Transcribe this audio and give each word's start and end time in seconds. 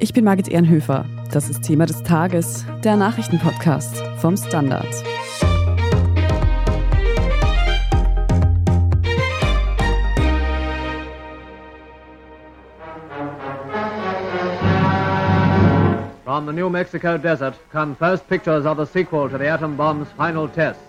Ich 0.00 0.12
bin 0.12 0.24
Margit 0.24 0.46
Ehrenhöfer. 0.46 1.06
Das 1.32 1.50
ist 1.50 1.62
Thema 1.62 1.84
des 1.84 2.04
Tages, 2.04 2.64
der 2.84 2.96
Nachrichtenpodcast 2.96 4.00
vom 4.18 4.36
Standard. 4.36 4.86
From 16.24 16.46
the 16.46 16.52
New 16.52 16.70
Mexico 16.70 17.18
desert 17.18 17.54
come 17.72 17.96
first 17.96 18.28
pictures 18.28 18.66
of 18.66 18.78
the 18.78 18.86
sequel 18.86 19.28
to 19.28 19.36
the 19.36 19.48
atom 19.48 19.76
bomb's 19.76 20.06
final 20.16 20.46
test. 20.46 20.87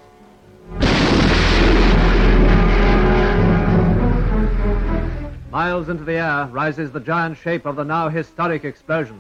Miles 5.60 5.90
into 5.90 6.06
the 6.06 6.14
air 6.14 6.48
rises 6.54 6.92
the 6.94 7.02
giant 7.02 7.38
shape 7.38 7.66
of 7.66 7.76
the 7.76 7.84
now 7.84 8.08
historic 8.08 8.64
explosion. 8.64 9.20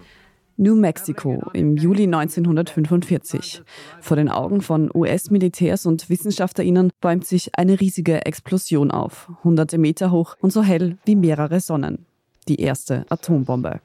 New 0.56 0.74
Mexico 0.74 1.42
im 1.54 1.76
Juli 1.76 2.04
1945. 2.04 3.62
Vor 4.00 4.16
den 4.16 4.30
Augen 4.30 4.62
von 4.62 4.90
US-Militärs 4.94 5.86
und 5.86 6.10
WissenschaftlerInnen 6.10 6.92
bäumt 7.02 7.26
sich 7.26 7.52
eine 7.58 7.82
riesige 7.82 8.26
Explosion 8.26 8.90
auf, 8.90 9.30
hunderte 9.44 9.78
Meter 9.78 10.12
hoch 10.12 10.36
und 10.40 10.54
so 10.54 10.64
hell 10.64 10.98
wie 11.04 11.18
mehrere 11.18 11.60
Sonnen. 11.60 12.06
Die 12.48 12.62
erste 12.62 13.06
Atombombe. 13.10 13.82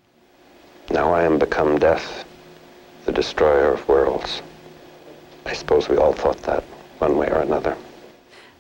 Now 0.93 1.13
I 1.17 1.27
am 1.27 1.41
become 1.41 1.81
death, 1.81 2.25
the 3.07 3.13
destroyer 3.13 3.73
of 3.73 3.89
worlds. 3.89 4.45
I 5.45 5.55
suppose 5.57 5.91
we 5.91 6.01
all 6.01 6.15
thought 6.15 6.41
that, 6.45 6.63
one 7.01 7.17
way 7.17 7.29
or 7.33 7.41
another. 7.41 7.77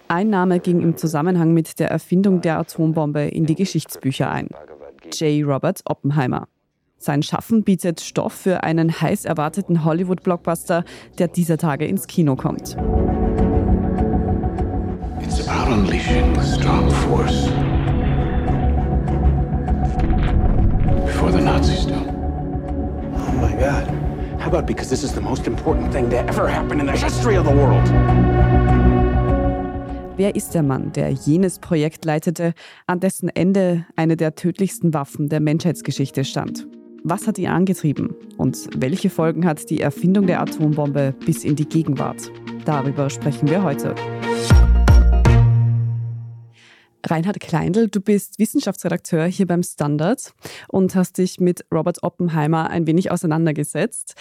Ein 0.08 0.28
Name 0.28 0.60
ging 0.60 0.82
im 0.82 0.96
Zusammenhang 0.98 1.54
mit 1.54 1.78
der 1.78 1.90
Erfindung 1.90 2.42
der 2.42 2.58
Atombombe 2.58 3.22
in 3.22 3.46
die 3.46 3.54
Geschichtsbücher 3.54 4.30
ein. 4.30 4.48
J. 5.12 5.46
Robert 5.46 5.80
Oppenheimer. 5.86 6.46
Sein 6.98 7.22
Schaffen 7.22 7.64
bietet 7.64 8.00
Stoff 8.00 8.34
für 8.34 8.62
einen 8.62 9.00
heiß 9.00 9.24
erwarteten 9.24 9.84
Hollywood-Blockbuster, 9.84 10.84
der 11.18 11.28
dieser 11.28 11.56
Tage 11.56 11.86
ins 11.86 12.06
Kino 12.06 12.36
kommt. 12.36 12.76
It's 15.22 15.48
about 15.48 15.72
unleashing 15.72 16.34
strong 16.42 16.90
force 16.90 17.48
before 21.06 21.32
the 21.32 21.40
Nazis 21.40 21.86
do. 21.86 21.94
Oh 21.94 23.32
my 23.40 23.52
God. 23.52 23.88
How 24.38 24.48
about 24.48 24.66
because 24.66 24.90
this 24.90 25.02
is 25.02 25.14
the 25.14 25.20
most 25.22 25.46
important 25.46 25.90
thing 25.92 26.10
to 26.10 26.18
ever 26.18 26.46
happen 26.46 26.78
in 26.78 26.86
the 26.86 26.92
history 26.92 27.36
of 27.36 27.46
the 27.46 27.54
world? 27.54 28.73
Wer 30.16 30.36
ist 30.36 30.54
der 30.54 30.62
Mann, 30.62 30.92
der 30.92 31.10
jenes 31.10 31.58
Projekt 31.58 32.04
leitete, 32.04 32.54
an 32.86 33.00
dessen 33.00 33.28
Ende 33.28 33.84
eine 33.96 34.16
der 34.16 34.36
tödlichsten 34.36 34.94
Waffen 34.94 35.28
der 35.28 35.40
Menschheitsgeschichte 35.40 36.24
stand? 36.24 36.68
Was 37.02 37.26
hat 37.26 37.36
ihn 37.36 37.48
angetrieben? 37.48 38.14
Und 38.36 38.68
welche 38.76 39.10
Folgen 39.10 39.44
hat 39.44 39.68
die 39.70 39.80
Erfindung 39.80 40.28
der 40.28 40.40
Atombombe 40.40 41.16
bis 41.26 41.42
in 41.42 41.56
die 41.56 41.68
Gegenwart? 41.68 42.30
Darüber 42.64 43.10
sprechen 43.10 43.50
wir 43.50 43.64
heute. 43.64 43.96
Reinhard 47.06 47.38
Kleindl, 47.40 47.88
du 47.88 48.00
bist 48.00 48.38
Wissenschaftsredakteur 48.38 49.26
hier 49.26 49.46
beim 49.46 49.62
Standard 49.62 50.32
und 50.68 50.94
hast 50.94 51.18
dich 51.18 51.38
mit 51.38 51.64
Robert 51.72 52.02
Oppenheimer 52.02 52.70
ein 52.70 52.86
wenig 52.86 53.10
auseinandergesetzt. 53.10 54.14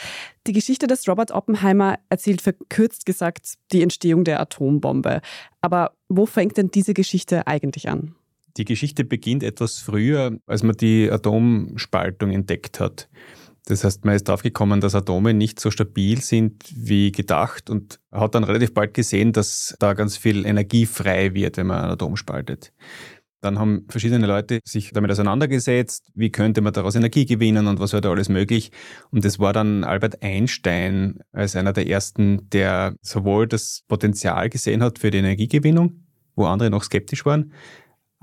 Die 0.47 0.53
Geschichte 0.53 0.87
des 0.87 1.07
Robert 1.07 1.31
Oppenheimer 1.31 1.99
erzählt 2.09 2.41
verkürzt 2.41 3.05
gesagt 3.05 3.53
die 3.71 3.81
Entstehung 3.81 4.23
der 4.23 4.39
Atombombe. 4.39 5.21
Aber 5.61 5.93
wo 6.09 6.25
fängt 6.25 6.57
denn 6.57 6.71
diese 6.71 6.93
Geschichte 6.93 7.47
eigentlich 7.47 7.87
an? 7.87 8.15
Die 8.57 8.65
Geschichte 8.65 9.03
beginnt 9.03 9.41
etwas 9.41 9.79
früher, 9.79 10.37
als 10.45 10.61
man 10.61 10.77
die 10.77 11.09
Atomspaltung 11.09 12.31
entdeckt 12.31 12.79
hat. 12.79 13.09
Das 13.65 13.83
heißt, 13.83 14.03
man 14.03 14.15
ist 14.15 14.27
draufgekommen, 14.27 14.81
dass 14.81 14.93
Atome 14.93 15.33
nicht 15.33 15.59
so 15.59 15.71
stabil 15.71 16.21
sind 16.21 16.63
wie 16.75 17.11
gedacht 17.11 17.69
und 17.69 17.99
hat 18.11 18.35
dann 18.35 18.43
relativ 18.43 18.73
bald 18.73 18.93
gesehen, 18.93 19.31
dass 19.31 19.75
da 19.79 19.93
ganz 19.93 20.17
viel 20.17 20.45
Energie 20.45 20.85
frei 20.85 21.33
wird, 21.33 21.57
wenn 21.57 21.67
man 21.67 21.85
ein 21.85 21.91
Atom 21.91 22.17
spaltet. 22.17 22.73
Dann 23.39 23.59
haben 23.59 23.85
verschiedene 23.89 24.25
Leute 24.25 24.59
sich 24.63 24.91
damit 24.91 25.11
auseinandergesetzt, 25.11 26.11
wie 26.15 26.29
könnte 26.29 26.61
man 26.61 26.71
daraus 26.71 26.95
Energie 26.95 27.25
gewinnen 27.25 27.67
und 27.67 27.79
was 27.79 27.91
wäre 27.91 28.01
da 28.01 28.09
alles 28.09 28.29
möglich. 28.29 28.71
Und 29.11 29.25
das 29.25 29.37
war 29.37 29.51
dann 29.51 29.83
Albert 29.83 30.23
Einstein 30.23 31.19
als 31.33 31.55
einer 31.57 31.73
der 31.73 31.87
ersten, 31.87 32.49
der 32.51 32.95
sowohl 33.01 33.47
das 33.47 33.83
Potenzial 33.89 34.49
gesehen 34.49 34.81
hat 34.81 34.99
für 34.99 35.11
die 35.11 35.17
Energiegewinnung, 35.17 36.05
wo 36.35 36.45
andere 36.45 36.69
noch 36.69 36.83
skeptisch 36.83 37.25
waren, 37.25 37.51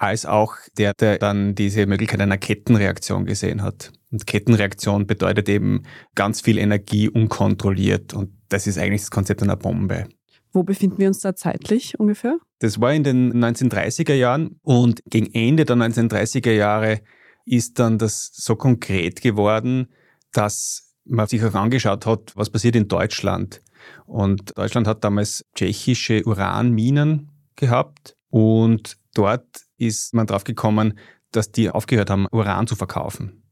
als 0.01 0.25
auch 0.25 0.55
der, 0.79 0.95
der 0.95 1.19
dann 1.19 1.55
diese 1.55 1.87
Möglichkeit 1.87 2.21
einer 2.21 2.39
Kettenreaktion 2.39 3.27
gesehen 3.27 3.63
hat. 3.63 3.93
Und 4.11 4.27
Kettenreaktion 4.27 5.07
bedeutet 5.07 5.49
eben 5.49 5.83
ganz 6.15 6.41
viel 6.41 6.57
Energie 6.57 7.09
unkontrolliert. 7.09 8.15
Und 8.15 8.33
das 8.49 8.67
ist 8.67 8.79
eigentlich 8.79 9.03
das 9.03 9.11
Konzept 9.11 9.43
einer 9.43 9.57
Bombe. 9.57 10.09
Wo 10.53 10.63
befinden 10.63 10.99
wir 10.99 11.09
uns 11.09 11.21
da 11.21 11.37
zeitlich 11.37 12.01
ungefähr? 12.01 12.39
Das 12.61 12.81
war 12.81 12.93
in 12.95 13.05
den 13.05 13.33
1930er 13.35 14.15
Jahren 14.15 14.59
und 14.63 15.01
gegen 15.07 15.33
Ende 15.33 15.65
der 15.65 15.77
1930er 15.77 16.53
Jahre 16.53 17.03
ist 17.45 17.79
dann 17.79 17.99
das 17.99 18.31
so 18.33 18.57
konkret 18.57 19.21
geworden, 19.21 19.89
dass 20.33 20.95
man 21.05 21.27
sich 21.27 21.45
auch 21.45 21.55
angeschaut 21.55 22.07
hat, 22.07 22.33
was 22.37 22.51
passiert 22.51 22.75
in 22.75 22.89
Deutschland. 22.89 23.63
Und 24.07 24.57
Deutschland 24.57 24.87
hat 24.87 25.05
damals 25.05 25.45
tschechische 25.55 26.23
Uranminen 26.25 27.31
gehabt 27.57 28.17
und 28.31 28.97
dort 29.15 29.45
ist 29.81 30.15
man 30.15 30.27
drauf 30.27 30.45
gekommen, 30.45 30.99
dass 31.33 31.53
die 31.53 31.71
aufgehört 31.71 32.11
haben, 32.11 32.27
Uran 32.31 32.67
zu 32.67 32.77
verkaufen. 32.77 33.43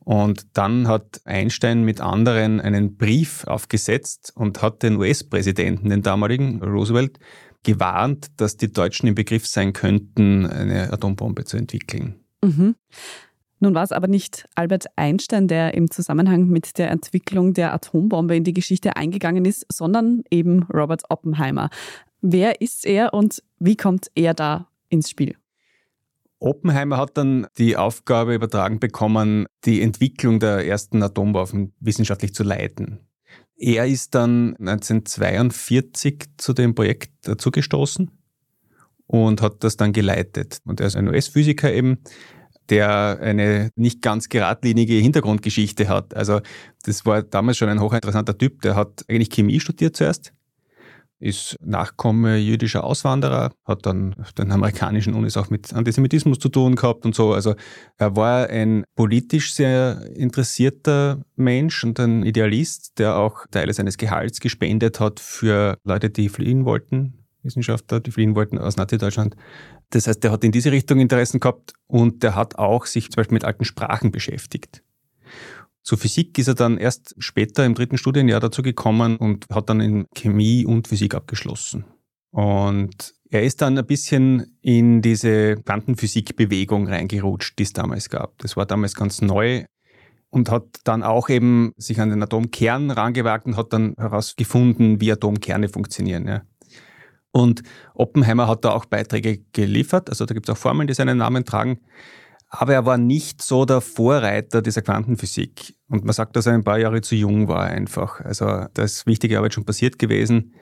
Und 0.00 0.56
dann 0.56 0.88
hat 0.88 1.20
Einstein 1.24 1.84
mit 1.84 2.00
anderen 2.00 2.60
einen 2.60 2.96
Brief 2.96 3.46
aufgesetzt 3.46 4.32
und 4.34 4.62
hat 4.62 4.82
den 4.82 4.96
US-Präsidenten, 4.96 5.90
den 5.90 6.02
damaligen 6.02 6.62
Roosevelt, 6.62 7.18
gewarnt, 7.62 8.28
dass 8.36 8.56
die 8.56 8.72
Deutschen 8.72 9.08
im 9.08 9.14
Begriff 9.14 9.46
sein 9.46 9.72
könnten, 9.72 10.46
eine 10.46 10.92
Atombombe 10.92 11.44
zu 11.44 11.56
entwickeln. 11.56 12.20
Mhm. 12.42 12.74
Nun 13.60 13.74
war 13.74 13.82
es 13.82 13.92
aber 13.92 14.08
nicht 14.08 14.46
Albert 14.54 14.86
Einstein, 14.96 15.48
der 15.48 15.72
im 15.72 15.90
Zusammenhang 15.90 16.48
mit 16.48 16.76
der 16.76 16.90
Entwicklung 16.90 17.54
der 17.54 17.72
Atombombe 17.72 18.36
in 18.36 18.44
die 18.44 18.52
Geschichte 18.52 18.96
eingegangen 18.96 19.46
ist, 19.46 19.64
sondern 19.72 20.24
eben 20.30 20.64
Robert 20.64 21.04
Oppenheimer. 21.08 21.70
Wer 22.20 22.60
ist 22.60 22.84
er 22.84 23.14
und 23.14 23.42
wie 23.58 23.76
kommt 23.76 24.10
er 24.14 24.34
da 24.34 24.68
ins 24.90 25.08
Spiel? 25.08 25.36
Oppenheimer 26.44 26.98
hat 26.98 27.16
dann 27.16 27.46
die 27.56 27.76
Aufgabe 27.76 28.34
übertragen 28.34 28.78
bekommen, 28.78 29.46
die 29.64 29.80
Entwicklung 29.80 30.40
der 30.40 30.66
ersten 30.66 31.02
Atomwaffen 31.02 31.72
wissenschaftlich 31.80 32.34
zu 32.34 32.42
leiten. 32.42 33.00
Er 33.56 33.86
ist 33.86 34.14
dann 34.14 34.56
1942 34.56 36.24
zu 36.36 36.52
dem 36.52 36.74
Projekt 36.74 37.12
dazugestoßen 37.22 38.10
und 39.06 39.40
hat 39.40 39.64
das 39.64 39.76
dann 39.76 39.92
geleitet. 39.92 40.58
Und 40.66 40.80
er 40.80 40.88
ist 40.88 40.96
ein 40.96 41.08
US-Physiker 41.08 41.72
eben, 41.72 41.98
der 42.68 43.20
eine 43.20 43.70
nicht 43.76 44.02
ganz 44.02 44.28
geradlinige 44.28 44.94
Hintergrundgeschichte 44.94 45.88
hat. 45.88 46.14
Also 46.14 46.40
das 46.82 47.06
war 47.06 47.22
damals 47.22 47.56
schon 47.56 47.68
ein 47.68 47.80
hochinteressanter 47.80 48.36
Typ, 48.36 48.60
der 48.62 48.74
hat 48.74 49.04
eigentlich 49.08 49.30
Chemie 49.30 49.60
studiert 49.60 49.96
zuerst 49.96 50.34
ist 51.24 51.56
Nachkomme 51.60 52.36
jüdischer 52.36 52.84
Auswanderer, 52.84 53.50
hat 53.64 53.86
dann 53.86 54.14
den 54.36 54.52
amerikanischen 54.52 55.14
Unis 55.14 55.36
auch 55.36 55.48
mit 55.48 55.72
Antisemitismus 55.72 56.38
zu 56.38 56.50
tun 56.50 56.76
gehabt 56.76 57.06
und 57.06 57.14
so. 57.14 57.32
Also 57.32 57.54
er 57.96 58.14
war 58.14 58.50
ein 58.50 58.84
politisch 58.94 59.54
sehr 59.54 60.02
interessierter 60.14 61.22
Mensch 61.36 61.82
und 61.82 61.98
ein 61.98 62.24
Idealist, 62.24 62.98
der 62.98 63.16
auch 63.16 63.46
Teile 63.50 63.72
seines 63.72 63.96
Gehalts 63.96 64.40
gespendet 64.40 65.00
hat 65.00 65.18
für 65.18 65.78
Leute, 65.84 66.10
die 66.10 66.28
fliehen 66.28 66.66
wollten, 66.66 67.24
Wissenschaftler, 67.42 68.00
die 68.00 68.10
fliehen 68.10 68.34
wollten 68.36 68.58
aus 68.58 68.76
Nazi-Deutschland. 68.76 69.34
Das 69.90 70.06
heißt, 70.06 70.22
der 70.22 70.30
hat 70.30 70.44
in 70.44 70.52
diese 70.52 70.72
Richtung 70.72 71.00
Interessen 71.00 71.40
gehabt 71.40 71.72
und 71.86 72.22
der 72.22 72.34
hat 72.34 72.58
auch 72.58 72.84
sich 72.84 73.10
zum 73.10 73.16
Beispiel 73.16 73.36
mit 73.36 73.44
alten 73.44 73.64
Sprachen 73.64 74.10
beschäftigt. 74.10 74.82
Zur 75.84 75.98
Physik 75.98 76.38
ist 76.38 76.48
er 76.48 76.54
dann 76.54 76.78
erst 76.78 77.14
später 77.18 77.64
im 77.66 77.74
dritten 77.74 77.98
Studienjahr 77.98 78.40
dazu 78.40 78.62
gekommen 78.62 79.18
und 79.18 79.44
hat 79.52 79.68
dann 79.68 79.80
in 79.80 80.06
Chemie 80.14 80.64
und 80.64 80.88
Physik 80.88 81.14
abgeschlossen. 81.14 81.84
Und 82.30 83.14
er 83.28 83.42
ist 83.42 83.60
dann 83.60 83.76
ein 83.76 83.86
bisschen 83.86 84.56
in 84.62 85.02
diese 85.02 85.56
Quantenphysikbewegung 85.56 86.88
reingerutscht, 86.88 87.58
die 87.58 87.64
es 87.64 87.74
damals 87.74 88.08
gab. 88.08 88.38
Das 88.38 88.56
war 88.56 88.64
damals 88.64 88.94
ganz 88.94 89.20
neu 89.20 89.66
und 90.30 90.50
hat 90.50 90.64
dann 90.84 91.02
auch 91.02 91.28
eben 91.28 91.74
sich 91.76 92.00
an 92.00 92.08
den 92.08 92.22
Atomkern 92.22 92.90
rangewagt 92.90 93.44
und 93.44 93.58
hat 93.58 93.74
dann 93.74 93.94
herausgefunden, 93.98 95.02
wie 95.02 95.12
Atomkerne 95.12 95.68
funktionieren. 95.68 96.26
Ja. 96.26 96.42
Und 97.30 97.62
Oppenheimer 97.94 98.48
hat 98.48 98.64
da 98.64 98.70
auch 98.70 98.86
Beiträge 98.86 99.44
geliefert, 99.52 100.08
also 100.08 100.24
da 100.24 100.32
gibt 100.32 100.48
es 100.48 100.54
auch 100.54 100.58
Formeln, 100.58 100.88
die 100.88 100.94
seinen 100.94 101.18
Namen 101.18 101.44
tragen. 101.44 101.80
Aber 102.56 102.72
er 102.72 102.86
war 102.86 102.98
nicht 102.98 103.42
so 103.42 103.64
der 103.64 103.80
Vorreiter 103.80 104.62
dieser 104.62 104.82
Quantenphysik. 104.82 105.74
Und 105.88 106.04
man 106.04 106.12
sagt, 106.12 106.36
dass 106.36 106.46
er 106.46 106.52
ein 106.52 106.62
paar 106.62 106.78
Jahre 106.78 107.00
zu 107.00 107.16
jung 107.16 107.48
war 107.48 107.64
einfach. 107.64 108.20
Also 108.20 108.66
da 108.72 108.82
ist 108.84 109.06
wichtige 109.06 109.38
Arbeit 109.38 109.54
schon 109.54 109.64
passiert 109.64 109.98
gewesen. 109.98 110.54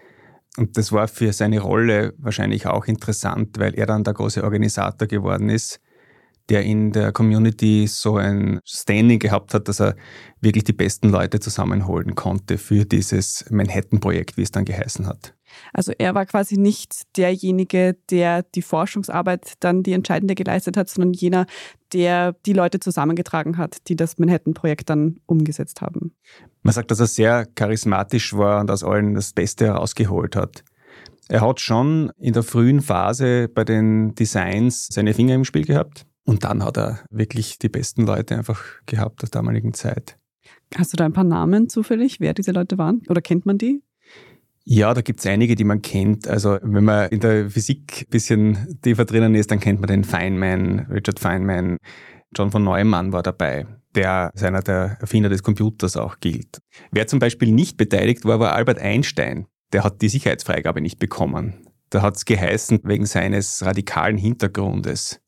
Und 0.57 0.79
das 0.79 0.91
war 0.93 1.07
für 1.07 1.35
seine 1.35 1.61
Rolle 1.61 2.15
wahrscheinlich 2.17 2.67
auch 2.67 2.87
interessant, 2.87 3.59
weil 3.59 3.75
er 3.75 3.85
dann 3.85 4.05
der 4.05 4.15
große 4.15 4.43
Organisator 4.43 5.07
geworden 5.07 5.51
ist, 5.51 5.81
der 6.49 6.63
in 6.63 6.93
der 6.93 7.13
Community 7.13 7.87
so 7.87 8.17
ein 8.17 8.61
Standing 8.65 9.19
gehabt 9.19 9.53
hat, 9.53 9.69
dass 9.69 9.81
er 9.81 9.95
wirklich 10.41 10.65
die 10.65 10.73
besten 10.73 11.11
Leute 11.11 11.41
zusammenholen 11.41 12.15
konnte 12.15 12.57
für 12.57 12.87
dieses 12.87 13.45
Manhattan-Projekt, 13.51 14.39
wie 14.39 14.43
es 14.43 14.51
dann 14.51 14.65
geheißen 14.65 15.07
hat. 15.07 15.35
Also 15.73 15.93
er 15.99 16.15
war 16.15 16.27
quasi 16.27 16.57
nicht 16.57 17.17
derjenige, 17.17 17.97
der 18.11 18.43
die 18.43 18.63
Forschungsarbeit 18.63 19.55
dann 19.61 19.83
die 19.83 19.93
entscheidende 19.93 20.35
geleistet 20.35 20.77
hat, 20.77 20.89
sondern 20.89 21.13
jener, 21.13 21.47
der 21.93 22.35
die 22.47 22.53
Leute 22.53 22.81
zusammengetragen 22.81 23.59
hat, 23.59 23.89
die 23.89 23.97
das 23.97 24.19
Manhattan-Projekt 24.19 24.91
dann 24.91 25.21
umgesetzt 25.27 25.81
haben. 25.81 26.15
Man 26.63 26.73
sagt, 26.73 26.91
dass 26.91 27.01
er 27.01 27.07
sehr 27.07 27.47
charismatisch 27.47 28.35
war 28.35 28.61
und 28.61 28.71
aus 28.71 28.85
allen 28.85 29.15
das 29.15 29.33
Beste 29.33 29.67
herausgeholt 29.67 30.37
hat. 30.37 30.65
Er 31.29 31.41
hat 31.41 31.61
schon 31.61 32.11
in 32.19 32.33
der 32.33 32.43
frühen 32.43 32.81
Phase 32.81 33.49
bei 33.49 33.65
den 33.65 34.15
Designs 34.15 34.89
seine 34.91 35.15
Finger 35.15 35.35
im 35.35 35.45
Spiel 35.45 35.65
gehabt 35.65 36.07
und 36.25 36.45
dann 36.45 36.65
hat 36.65 36.77
er 36.77 37.01
wirklich 37.11 37.59
die 37.59 37.69
besten 37.69 38.07
Leute 38.07 38.37
einfach 38.37 38.63
gehabt 38.87 39.23
der 39.23 39.29
damaligen 39.29 39.75
Zeit. 39.75 40.19
Hast 40.77 40.93
du 40.93 40.97
da 40.97 41.05
ein 41.05 41.13
paar 41.13 41.25
Namen 41.25 41.69
zufällig, 41.69 42.21
wer 42.21 42.35
diese 42.35 42.53
Leute 42.53 42.79
waren? 42.79 43.03
Oder 43.09 43.21
kennt 43.21 43.47
man 43.47 43.59
die? 43.59 43.83
Ja, 44.65 44.95
da 44.95 45.01
gibt 45.01 45.21
es 45.21 45.27
einige, 45.27 45.55
die 45.57 45.65
man 45.65 45.83
kennt. 45.83 46.29
Also 46.29 46.59
wenn 46.63 46.85
man 46.85 47.09
in 47.09 47.21
der 47.21 47.51
Physik 47.51 48.07
ein 48.07 48.11
bisschen 48.11 48.79
tiefer 48.83 49.05
drinnen 49.05 49.35
ist, 49.35 49.51
dann 49.51 49.61
kennt 49.61 49.81
man 49.81 49.89
den 49.89 50.05
Feynman, 50.05 50.87
Richard 50.91 51.19
Feynman. 51.19 51.79
John 52.35 52.51
von 52.51 52.63
Neumann 52.65 53.13
war 53.13 53.23
dabei, 53.23 53.67
der 53.95 54.33
als 54.33 54.43
einer 54.43 54.63
der 54.63 54.99
Erfinder 55.01 55.29
des 55.29 55.43
Computers 55.43 55.97
auch 55.97 56.21
gilt. 56.21 56.63
Wer 56.93 57.07
zum 57.07 57.19
Beispiel 57.19 57.51
nicht 57.51 57.77
beteiligt 57.77 58.25
war, 58.25 58.41
war 58.41 58.55
Albert 58.55 58.79
Einstein. 58.79 59.47
Der 59.73 59.85
hat 59.85 60.01
die 60.01 60.09
Sicherheitsfreigabe 60.09 60.81
nicht 60.81 60.99
bekommen. 60.99 61.67
Da 61.91 62.01
hat 62.01 62.17
es 62.17 62.25
geheißen, 62.25 62.81
wegen 62.85 63.05
seines 63.05 63.65
radikalen 63.65 64.17
Hintergrundes. 64.17 65.21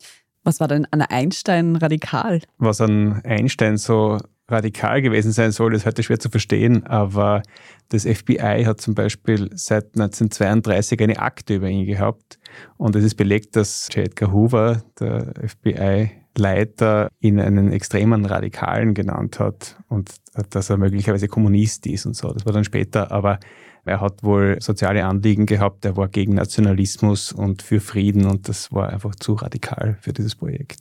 Was 0.45 0.61
war 0.61 0.69
denn 0.69 0.87
an 0.91 1.03
Einstein 1.03 1.77
radikal? 1.77 2.41
Was 2.59 2.81
an 2.81 3.23
Einstein 3.25 3.77
so 3.79 4.19
radikal 4.49 5.01
gewesen 5.01 5.33
sein 5.33 5.53
soll, 5.53 5.75
ist 5.75 5.87
heute 5.87 6.03
schwer 6.03 6.19
zu 6.19 6.29
verstehen, 6.29 6.87
aber 6.87 7.43
das 7.89 8.05
FBI 8.05 8.65
hat 8.67 8.81
zum 8.81 8.95
Beispiel 8.95 9.51
seit 9.55 9.95
1932 9.95 11.01
eine 11.01 11.19
Akte 11.19 11.55
über 11.55 11.69
ihn 11.69 11.87
gehabt 11.87 12.39
und 12.77 12.95
es 12.97 13.05
ist 13.05 13.15
belegt, 13.15 13.57
dass 13.57 13.89
J. 13.93 14.07
Edgar 14.07 14.33
Hoover, 14.33 14.83
der 15.01 15.33
FBI-Leiter, 15.49 17.09
ihn 17.21 17.41
einen 17.41 17.73
extremen 17.73 18.27
Radikalen 18.27 18.93
genannt 18.95 19.41
hat 19.41 19.77
und 19.89 20.15
dass 20.51 20.69
er 20.69 20.77
möglicherweise 20.77 21.29
Kommunist 21.29 21.87
ist 21.87 22.05
und 22.05 22.15
so. 22.15 22.31
Das 22.33 22.45
war 22.45 22.53
dann 22.53 22.65
später, 22.65 23.13
aber 23.13 23.39
er 23.87 24.01
hat 24.01 24.23
wohl 24.23 24.57
soziale 24.61 25.05
Anliegen 25.05 25.47
gehabt, 25.47 25.85
er 25.85 25.97
war 25.97 26.09
gegen 26.09 26.35
Nationalismus 26.35 27.33
und 27.33 27.63
für 27.63 27.81
Frieden 27.81 28.27
und 28.27 28.49
das 28.49 28.73
war 28.73 28.91
einfach 28.91 29.15
zu 29.15 29.35
radikal 29.35 29.97
für 30.01 30.13
dieses 30.13 30.35
Projekt. 30.35 30.81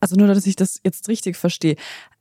Also 0.00 0.16
nur, 0.16 0.28
dass 0.28 0.46
ich 0.46 0.56
das 0.56 0.80
jetzt 0.84 1.08
richtig 1.08 1.36
verstehe. 1.36 1.76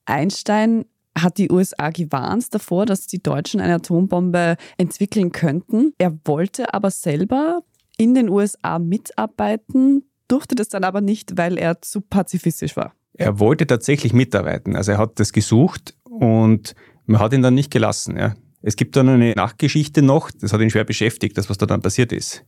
Einstein 0.08 0.86
hat 1.18 1.38
die 1.38 1.52
USA 1.52 1.90
gewarnt 1.90 2.54
davor, 2.54 2.86
dass 2.86 3.08
die 3.08 3.22
Deutschen 3.22 3.60
eine 3.60 3.76
Atombombe 3.76 4.56
entwickeln 4.78 5.32
könnten. 5.32 5.94
Er 5.98 6.18
wollte 6.26 6.74
aber 6.74 6.92
selber 6.92 7.62
in 7.98 8.14
den 8.14 8.30
USA 8.30 8.80
mitarbeiten, 8.80 10.04
durfte 10.28 10.56
das 10.56 10.70
dann 10.70 10.84
aber 10.84 11.02
nicht, 11.02 11.38
weil 11.38 11.58
er 11.58 11.82
zu 11.82 12.02
pazifistisch 12.02 12.76
war. 12.78 12.94
Er 13.14 13.40
wollte 13.40 13.66
tatsächlich 13.66 14.14
mitarbeiten. 14.14 14.76
Also 14.76 14.92
er 14.92 14.98
hat 15.00 15.20
das 15.20 15.34
gesucht 15.34 15.96
und 16.04 16.76
man 17.06 17.20
hat 17.20 17.34
ihn 17.34 17.42
dann 17.42 17.56
nicht 17.56 17.72
gelassen. 17.72 18.18
Ja. 18.18 18.36
Es 18.62 18.76
gibt 18.76 18.96
dann 18.96 19.10
eine 19.10 19.32
Nachgeschichte 19.32 20.02
noch, 20.02 20.30
das 20.30 20.54
hat 20.54 20.62
ihn 20.62 20.70
schwer 20.70 20.84
beschäftigt, 20.84 21.38
das 21.38 21.50
was 21.50 21.58
da 21.58 21.66
dann 21.66 21.82
passiert 21.82 22.12
ist. 22.12 22.46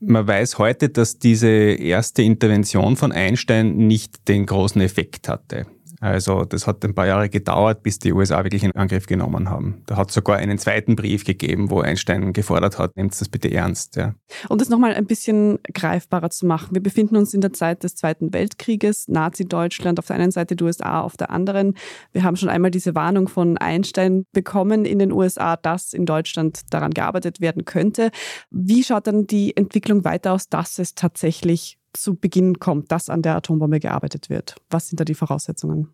Man 0.00 0.26
weiß 0.26 0.58
heute, 0.58 0.88
dass 0.88 1.18
diese 1.18 1.48
erste 1.48 2.22
Intervention 2.22 2.96
von 2.96 3.12
Einstein 3.12 3.76
nicht 3.76 4.26
den 4.26 4.46
großen 4.46 4.80
Effekt 4.80 5.28
hatte. 5.28 5.66
Also 6.00 6.46
das 6.46 6.66
hat 6.66 6.82
ein 6.84 6.94
paar 6.94 7.06
Jahre 7.06 7.28
gedauert, 7.28 7.82
bis 7.82 7.98
die 7.98 8.12
USA 8.12 8.42
wirklich 8.42 8.64
in 8.64 8.72
Angriff 8.72 9.06
genommen 9.06 9.50
haben. 9.50 9.82
Da 9.84 9.96
hat 9.96 10.08
es 10.08 10.14
sogar 10.14 10.38
einen 10.38 10.56
zweiten 10.56 10.96
Brief 10.96 11.24
gegeben, 11.24 11.70
wo 11.70 11.80
Einstein 11.80 12.32
gefordert 12.32 12.78
hat, 12.78 12.96
nehmt 12.96 13.18
das 13.20 13.28
bitte 13.28 13.52
ernst. 13.52 13.96
Ja. 13.96 14.14
Um 14.48 14.56
das 14.56 14.70
nochmal 14.70 14.94
ein 14.94 15.06
bisschen 15.06 15.58
greifbarer 15.74 16.30
zu 16.30 16.46
machen. 16.46 16.74
Wir 16.74 16.82
befinden 16.82 17.16
uns 17.16 17.34
in 17.34 17.42
der 17.42 17.52
Zeit 17.52 17.84
des 17.84 17.96
Zweiten 17.96 18.32
Weltkrieges, 18.32 19.08
Nazi-Deutschland 19.08 19.98
auf 19.98 20.06
der 20.06 20.16
einen 20.16 20.30
Seite, 20.30 20.56
die 20.56 20.64
USA 20.64 21.02
auf 21.02 21.18
der 21.18 21.30
anderen. 21.30 21.74
Wir 22.12 22.22
haben 22.22 22.36
schon 22.36 22.48
einmal 22.48 22.70
diese 22.70 22.94
Warnung 22.94 23.28
von 23.28 23.58
Einstein 23.58 24.24
bekommen 24.32 24.86
in 24.86 24.98
den 24.98 25.12
USA, 25.12 25.56
dass 25.56 25.92
in 25.92 26.06
Deutschland 26.06 26.62
daran 26.70 26.92
gearbeitet 26.92 27.42
werden 27.42 27.66
könnte. 27.66 28.10
Wie 28.50 28.82
schaut 28.82 29.06
dann 29.06 29.26
die 29.26 29.54
Entwicklung 29.54 30.04
weiter 30.04 30.32
aus, 30.32 30.48
dass 30.48 30.78
es 30.78 30.94
tatsächlich 30.94 31.79
zu 31.92 32.14
Beginn 32.14 32.58
kommt, 32.58 32.92
dass 32.92 33.08
an 33.08 33.22
der 33.22 33.36
Atombombe 33.36 33.80
gearbeitet 33.80 34.30
wird? 34.30 34.56
Was 34.70 34.88
sind 34.88 35.00
da 35.00 35.04
die 35.04 35.14
Voraussetzungen? 35.14 35.88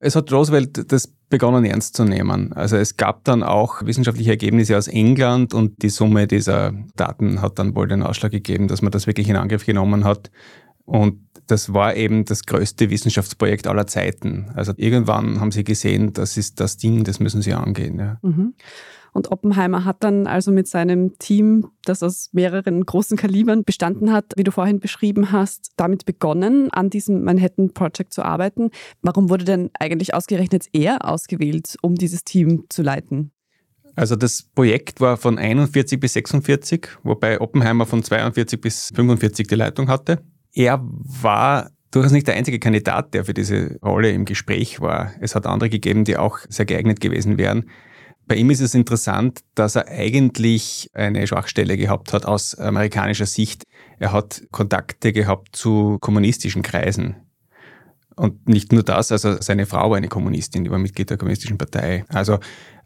Es 0.00 0.16
hat 0.16 0.32
Roosevelt 0.32 0.90
das 0.92 1.08
begonnen 1.28 1.64
ernst 1.64 1.96
zu 1.96 2.04
nehmen. 2.04 2.52
Also 2.52 2.76
es 2.76 2.96
gab 2.96 3.24
dann 3.24 3.42
auch 3.42 3.84
wissenschaftliche 3.84 4.30
Ergebnisse 4.30 4.76
aus 4.76 4.88
England 4.88 5.54
und 5.54 5.82
die 5.82 5.88
Summe 5.88 6.26
dieser 6.26 6.72
Daten 6.94 7.42
hat 7.42 7.58
dann 7.58 7.74
wohl 7.74 7.88
den 7.88 8.02
Ausschlag 8.02 8.32
gegeben, 8.32 8.68
dass 8.68 8.82
man 8.82 8.92
das 8.92 9.06
wirklich 9.06 9.28
in 9.28 9.36
Angriff 9.36 9.66
genommen 9.66 10.04
hat. 10.04 10.30
Und 10.84 11.20
das 11.46 11.72
war 11.72 11.94
eben 11.96 12.24
das 12.24 12.44
größte 12.46 12.90
Wissenschaftsprojekt 12.90 13.66
aller 13.66 13.86
Zeiten. 13.86 14.50
Also 14.54 14.72
irgendwann 14.76 15.40
haben 15.40 15.52
sie 15.52 15.64
gesehen, 15.64 16.12
das 16.12 16.36
ist 16.36 16.60
das 16.60 16.76
Ding, 16.76 17.04
das 17.04 17.20
müssen 17.20 17.42
sie 17.42 17.54
angehen. 17.54 17.98
Ja. 17.98 18.18
Mhm. 18.22 18.54
Und 19.12 19.30
Oppenheimer 19.30 19.84
hat 19.84 20.02
dann 20.04 20.26
also 20.26 20.52
mit 20.52 20.68
seinem 20.68 21.18
Team, 21.18 21.68
das 21.84 22.02
aus 22.02 22.30
mehreren 22.32 22.84
großen 22.84 23.16
Kalibern 23.16 23.64
bestanden 23.64 24.12
hat, 24.12 24.32
wie 24.36 24.44
du 24.44 24.50
vorhin 24.50 24.80
beschrieben 24.80 25.32
hast, 25.32 25.72
damit 25.76 26.04
begonnen, 26.04 26.70
an 26.72 26.90
diesem 26.90 27.24
Manhattan 27.24 27.72
Project 27.72 28.12
zu 28.12 28.22
arbeiten. 28.22 28.70
Warum 29.02 29.30
wurde 29.30 29.44
denn 29.44 29.70
eigentlich 29.78 30.14
ausgerechnet 30.14 30.66
er 30.72 31.08
ausgewählt, 31.08 31.76
um 31.82 31.94
dieses 31.94 32.24
Team 32.24 32.64
zu 32.68 32.82
leiten? 32.82 33.32
Also 33.96 34.14
das 34.14 34.42
Projekt 34.54 35.00
war 35.00 35.16
von 35.16 35.38
41 35.38 35.98
bis 35.98 36.12
46, 36.12 36.88
wobei 37.02 37.40
Oppenheimer 37.40 37.86
von 37.86 38.02
42 38.02 38.60
bis 38.60 38.92
45 38.94 39.46
die 39.46 39.54
Leitung 39.54 39.88
hatte. 39.88 40.22
Er 40.52 40.80
war 40.82 41.70
durchaus 41.90 42.12
nicht 42.12 42.26
der 42.26 42.34
einzige 42.34 42.58
Kandidat, 42.58 43.14
der 43.14 43.24
für 43.24 43.32
diese 43.32 43.78
Rolle 43.82 44.10
im 44.10 44.26
Gespräch 44.26 44.80
war. 44.80 45.12
Es 45.20 45.34
hat 45.34 45.46
andere 45.46 45.70
gegeben, 45.70 46.04
die 46.04 46.18
auch 46.18 46.38
sehr 46.48 46.66
geeignet 46.66 47.00
gewesen 47.00 47.38
wären. 47.38 47.70
Bei 48.26 48.34
ihm 48.34 48.50
ist 48.50 48.60
es 48.60 48.74
interessant, 48.74 49.40
dass 49.54 49.76
er 49.76 49.88
eigentlich 49.88 50.90
eine 50.94 51.26
Schwachstelle 51.26 51.76
gehabt 51.76 52.12
hat 52.12 52.26
aus 52.26 52.54
amerikanischer 52.56 53.26
Sicht. 53.26 53.62
Er 53.98 54.12
hat 54.12 54.42
Kontakte 54.50 55.12
gehabt 55.12 55.54
zu 55.54 55.98
kommunistischen 56.00 56.62
Kreisen. 56.62 57.16
Und 58.16 58.48
nicht 58.48 58.72
nur 58.72 58.82
das, 58.82 59.12
also 59.12 59.36
seine 59.40 59.66
Frau 59.66 59.90
war 59.90 59.98
eine 59.98 60.08
Kommunistin, 60.08 60.64
die 60.64 60.70
war 60.70 60.78
Mitglied 60.78 61.10
der 61.10 61.18
Kommunistischen 61.18 61.58
Partei. 61.58 62.04
Also 62.08 62.38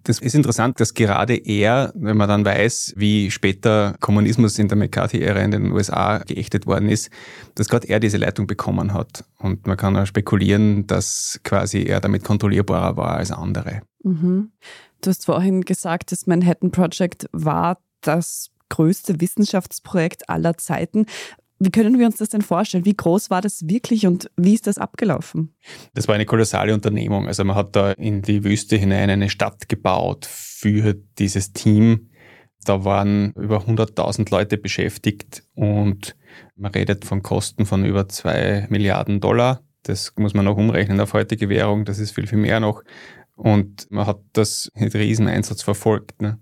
das 0.03 0.19
ist 0.19 0.35
interessant, 0.35 0.81
dass 0.81 0.95
gerade 0.95 1.37
er, 1.37 1.93
wenn 1.95 2.17
man 2.17 2.29
dann 2.29 2.45
weiß, 2.45 2.95
wie 2.97 3.31
später 3.31 3.97
Kommunismus 4.01 4.59
in 4.59 4.69
der 4.69 4.77
McCarthy-Ära 4.77 5.41
in 5.41 5.51
den 5.51 5.73
USA 5.73 6.19
geächtet 6.19 6.67
worden 6.67 6.89
ist, 6.89 7.11
dass 7.55 7.69
gerade 7.69 7.87
er 7.89 8.01
diese 8.01 8.17
Leitung 8.17 8.47
bekommen 8.47 8.93
hat. 8.93 9.25
Und 9.39 9.67
man 9.67 9.77
kann 9.77 9.97
auch 9.97 10.07
spekulieren, 10.07 10.87
dass 10.87 11.39
quasi 11.45 11.83
er 11.85 12.01
damit 12.01 12.25
kontrollierbarer 12.25 12.97
war 12.97 13.17
als 13.17 13.31
andere. 13.31 13.83
Mhm. 14.03 14.53
Du 15.01 15.09
hast 15.09 15.25
vorhin 15.25 15.63
gesagt, 15.63 16.13
das 16.13 16.27
Manhattan 16.27 16.71
Project 16.71 17.27
war 17.33 17.79
das 18.03 18.51
größte 18.69 19.21
Wissenschaftsprojekt 19.21 20.29
aller 20.29 20.57
Zeiten. 20.59 21.07
Wie 21.59 21.71
können 21.71 21.99
wir 21.99 22.07
uns 22.07 22.17
das 22.17 22.31
denn 22.31 22.41
vorstellen? 22.41 22.87
Wie 22.87 22.97
groß 22.97 23.29
war 23.29 23.43
das 23.43 23.69
wirklich 23.69 24.07
und 24.07 24.31
wie 24.37 24.55
ist 24.55 24.67
das 24.67 24.79
abgelaufen? 24.79 25.55
Das 25.95 26.09
war 26.09 26.15
eine 26.15 26.25
kolossale 26.25 26.73
Unternehmung. 26.73 27.29
Also 27.29 27.45
man 27.45 27.57
hat 27.57 27.77
da 27.77 27.93
in 27.93 28.23
die 28.23 28.45
Wüste 28.45 28.77
hinein 28.77 29.11
eine 29.11 29.29
Stadt 29.29 29.69
gebaut 29.69 30.27
für 30.27 30.95
dieses 31.19 31.53
Team. 31.53 32.11
Da 32.65 32.85
waren 32.85 33.33
über 33.33 33.59
100.000 33.67 34.31
Leute 34.31 34.57
beschäftigt 34.57 35.43
und 35.55 36.17
man 36.57 36.73
redet 36.73 37.05
von 37.05 37.23
Kosten 37.23 37.67
von 37.67 37.85
über 37.85 38.09
zwei 38.09 38.67
Milliarden 38.71 39.21
Dollar. 39.21 39.63
Das 39.83 40.15
muss 40.17 40.35
man 40.35 40.45
noch 40.45 40.57
umrechnen 40.57 41.01
auf 41.01 41.15
heutige 41.15 41.49
Währung. 41.49 41.85
Das 41.85 41.99
ist 41.99 42.13
viel, 42.13 42.27
viel 42.27 42.39
mehr 42.39 42.61
noch. 42.61 42.83
Und 43.41 43.91
man 43.91 44.07
hat 44.07 44.21
das 44.35 44.71
mit 44.75 44.95
Rieseneinsatz 44.95 45.63
verfolgt. 45.63 46.21
Ne? 46.21 46.39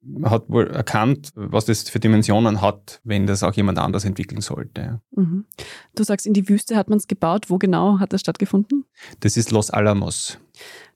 Man 0.00 0.30
hat 0.30 0.48
wohl 0.48 0.68
erkannt, 0.68 1.32
was 1.34 1.64
das 1.64 1.88
für 1.88 1.98
Dimensionen 1.98 2.60
hat, 2.60 3.00
wenn 3.02 3.26
das 3.26 3.42
auch 3.42 3.54
jemand 3.54 3.80
anders 3.80 4.04
entwickeln 4.04 4.40
sollte. 4.40 5.00
Mhm. 5.10 5.44
Du 5.96 6.04
sagst, 6.04 6.24
in 6.26 6.32
die 6.32 6.48
Wüste 6.48 6.76
hat 6.76 6.88
man 6.88 6.98
es 6.98 7.08
gebaut. 7.08 7.50
Wo 7.50 7.58
genau 7.58 7.98
hat 7.98 8.12
das 8.12 8.20
stattgefunden? 8.20 8.84
Das 9.20 9.36
ist 9.36 9.50
Los 9.50 9.70
Alamos. 9.70 10.38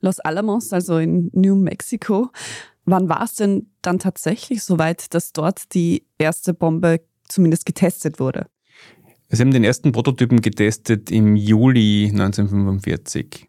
Los 0.01 0.21
Alamos, 0.21 0.73
also 0.73 0.99
in 0.99 1.31
New 1.33 1.57
Mexico. 1.57 2.31
Wann 2.85 3.09
war 3.09 3.25
es 3.25 3.35
denn 3.35 3.73
dann 3.83 3.99
tatsächlich 3.99 4.63
so 4.63 4.79
weit, 4.79 5.13
dass 5.15 5.33
dort 5.33 5.75
die 5.75 6.07
erste 6.19 6.55
Bombe 6.55 7.01
zumindest 7.27 7.67
getestet 7.67 8.21
wurde? 8.21 8.47
Sie 9.31 9.43
haben 9.43 9.51
den 9.51 9.65
ersten 9.65 9.91
Prototypen 9.91 10.41
getestet 10.43 11.11
im 11.11 11.35
Juli 11.35 12.09
1945. 12.13 13.49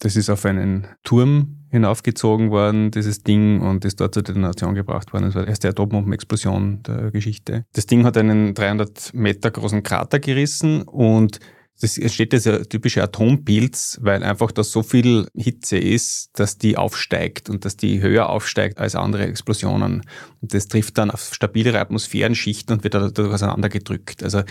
Das 0.00 0.16
ist 0.16 0.28
auf 0.30 0.44
einen 0.44 0.86
Turm 1.02 1.60
hinaufgezogen 1.70 2.50
worden, 2.50 2.90
dieses 2.90 3.22
Ding, 3.22 3.60
und 3.60 3.84
ist 3.84 4.00
dort 4.00 4.14
zur 4.14 4.22
Detonation 4.22 4.74
gebracht 4.74 5.12
worden. 5.12 5.24
Das 5.24 5.34
war 5.34 5.42
die 5.42 5.48
erste 5.48 5.68
Atombombenexplosion 5.68 6.82
der 6.82 7.10
Geschichte. 7.10 7.64
Das 7.72 7.86
Ding 7.86 8.04
hat 8.04 8.16
einen 8.16 8.54
300 8.54 9.12
Meter 9.14 9.50
großen 9.50 9.82
Krater 9.82 10.20
gerissen 10.20 10.82
und 10.82 11.40
Das 11.80 11.98
entsteht 11.98 12.32
dieser 12.32 12.62
typische 12.68 13.02
Atompilz, 13.02 13.98
weil 14.00 14.22
einfach 14.22 14.52
da 14.52 14.62
so 14.62 14.82
viel 14.82 15.26
Hitze 15.34 15.76
ist, 15.76 16.30
dass 16.34 16.56
die 16.56 16.76
aufsteigt 16.76 17.50
und 17.50 17.64
dass 17.64 17.76
die 17.76 18.00
höher 18.00 18.28
aufsteigt 18.28 18.78
als 18.78 18.94
andere 18.94 19.26
Explosionen. 19.26 20.02
Und 20.40 20.54
das 20.54 20.68
trifft 20.68 20.98
dann 20.98 21.10
auf 21.10 21.34
stabilere 21.34 21.80
Atmosphärenschichten 21.80 22.76
und 22.76 22.84
wird 22.84 22.94
dadurch 22.94 23.34
auseinandergedrückt. 23.34 24.22
Also 24.22 24.42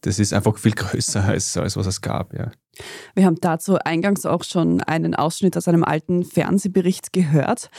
das 0.00 0.18
ist 0.18 0.32
einfach 0.32 0.56
viel 0.56 0.72
größer 0.72 1.22
als, 1.22 1.56
als 1.58 1.76
was 1.76 1.86
es 1.86 2.00
gab. 2.00 2.32
Ja. 2.32 2.50
Wir 3.14 3.26
haben 3.26 3.36
dazu 3.40 3.76
eingangs 3.76 4.24
auch 4.24 4.44
schon 4.44 4.80
einen 4.80 5.14
Ausschnitt 5.14 5.58
aus 5.58 5.68
einem 5.68 5.84
alten 5.84 6.24
Fernsehbericht 6.24 7.12
gehört. 7.12 7.70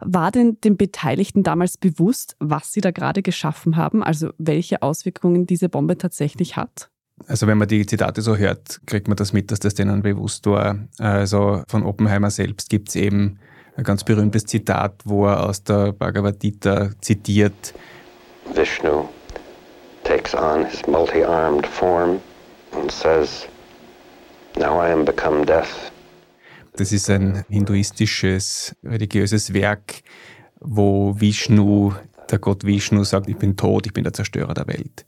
War 0.00 0.32
denn 0.32 0.60
den 0.62 0.76
Beteiligten 0.76 1.44
damals 1.44 1.78
bewusst, 1.78 2.34
was 2.40 2.72
sie 2.72 2.80
da 2.80 2.90
gerade 2.90 3.22
geschaffen 3.22 3.76
haben, 3.76 4.02
also 4.02 4.30
welche 4.38 4.82
Auswirkungen 4.82 5.46
diese 5.46 5.68
Bombe 5.68 5.96
tatsächlich 5.96 6.56
hat? 6.56 6.90
Also 7.26 7.46
wenn 7.46 7.58
man 7.58 7.68
die 7.68 7.84
Zitate 7.84 8.22
so 8.22 8.36
hört, 8.36 8.80
kriegt 8.86 9.08
man 9.08 9.16
das 9.16 9.32
mit, 9.32 9.50
dass 9.50 9.60
das 9.60 9.74
denen 9.74 10.02
bewusst 10.02 10.46
war. 10.46 10.78
Also 10.98 11.62
von 11.68 11.82
Oppenheimer 11.82 12.30
selbst 12.30 12.70
gibt 12.70 12.88
es 12.90 12.96
eben 12.96 13.38
ein 13.76 13.84
ganz 13.84 14.04
berühmtes 14.04 14.46
Zitat, 14.46 15.02
wo 15.04 15.26
er 15.26 15.44
aus 15.44 15.62
der 15.62 15.92
Bhagavad 15.92 16.40
Gita 16.40 16.90
zitiert. 17.00 17.74
Vishnu 18.54 19.08
takes 20.04 20.34
on 20.34 20.64
his 20.64 20.86
multi-armed 20.86 21.66
form 21.66 22.20
and 22.72 22.90
says, 22.90 23.46
Now 24.56 24.80
I 24.80 24.90
am 24.90 25.04
become 25.04 25.44
death. 25.44 25.92
Das 26.76 26.92
ist 26.92 27.10
ein 27.10 27.44
hinduistisches, 27.48 28.74
religiöses 28.84 29.52
Werk, 29.52 30.02
wo 30.60 31.14
Vishnu, 31.18 31.92
der 32.30 32.38
Gott 32.38 32.64
Vishnu 32.64 33.04
sagt, 33.04 33.28
ich 33.28 33.36
bin 33.36 33.56
tot, 33.56 33.86
ich 33.86 33.92
bin 33.92 34.04
der 34.04 34.12
Zerstörer 34.12 34.54
der 34.54 34.66
Welt. 34.68 35.04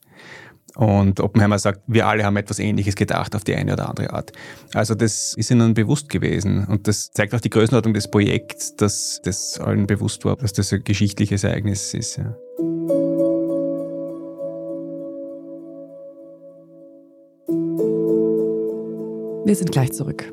Und 0.77 1.21
Oppenheimer 1.21 1.59
sagt, 1.59 1.81
wir 1.87 2.07
alle 2.07 2.25
haben 2.25 2.37
etwas 2.37 2.59
Ähnliches 2.59 2.95
gedacht 2.95 3.35
auf 3.35 3.45
die 3.45 3.55
eine 3.55 3.73
oder 3.73 3.89
andere 3.89 4.13
Art. 4.13 4.33
Also 4.73 4.95
das 4.95 5.35
ist 5.37 5.51
ihnen 5.51 5.75
bewusst 5.75 6.09
gewesen. 6.09 6.67
Und 6.67 6.87
das 6.87 7.11
zeigt 7.11 7.35
auch 7.35 7.41
die 7.41 7.51
Größenordnung 7.51 7.95
des 7.95 8.11
Projekts, 8.11 8.77
dass 8.77 9.21
das 9.25 9.59
allen 9.59 9.87
bewusst 9.87 10.25
war, 10.25 10.37
dass 10.37 10.53
das 10.53 10.73
ein 10.73 10.85
geschichtliches 10.85 11.45
Ereignis 11.45 11.93
ist. 11.95 12.17
Ja. 12.17 12.37
Wir 19.45 19.57
sind 19.57 19.73
gleich 19.73 19.93
zurück. 19.93 20.33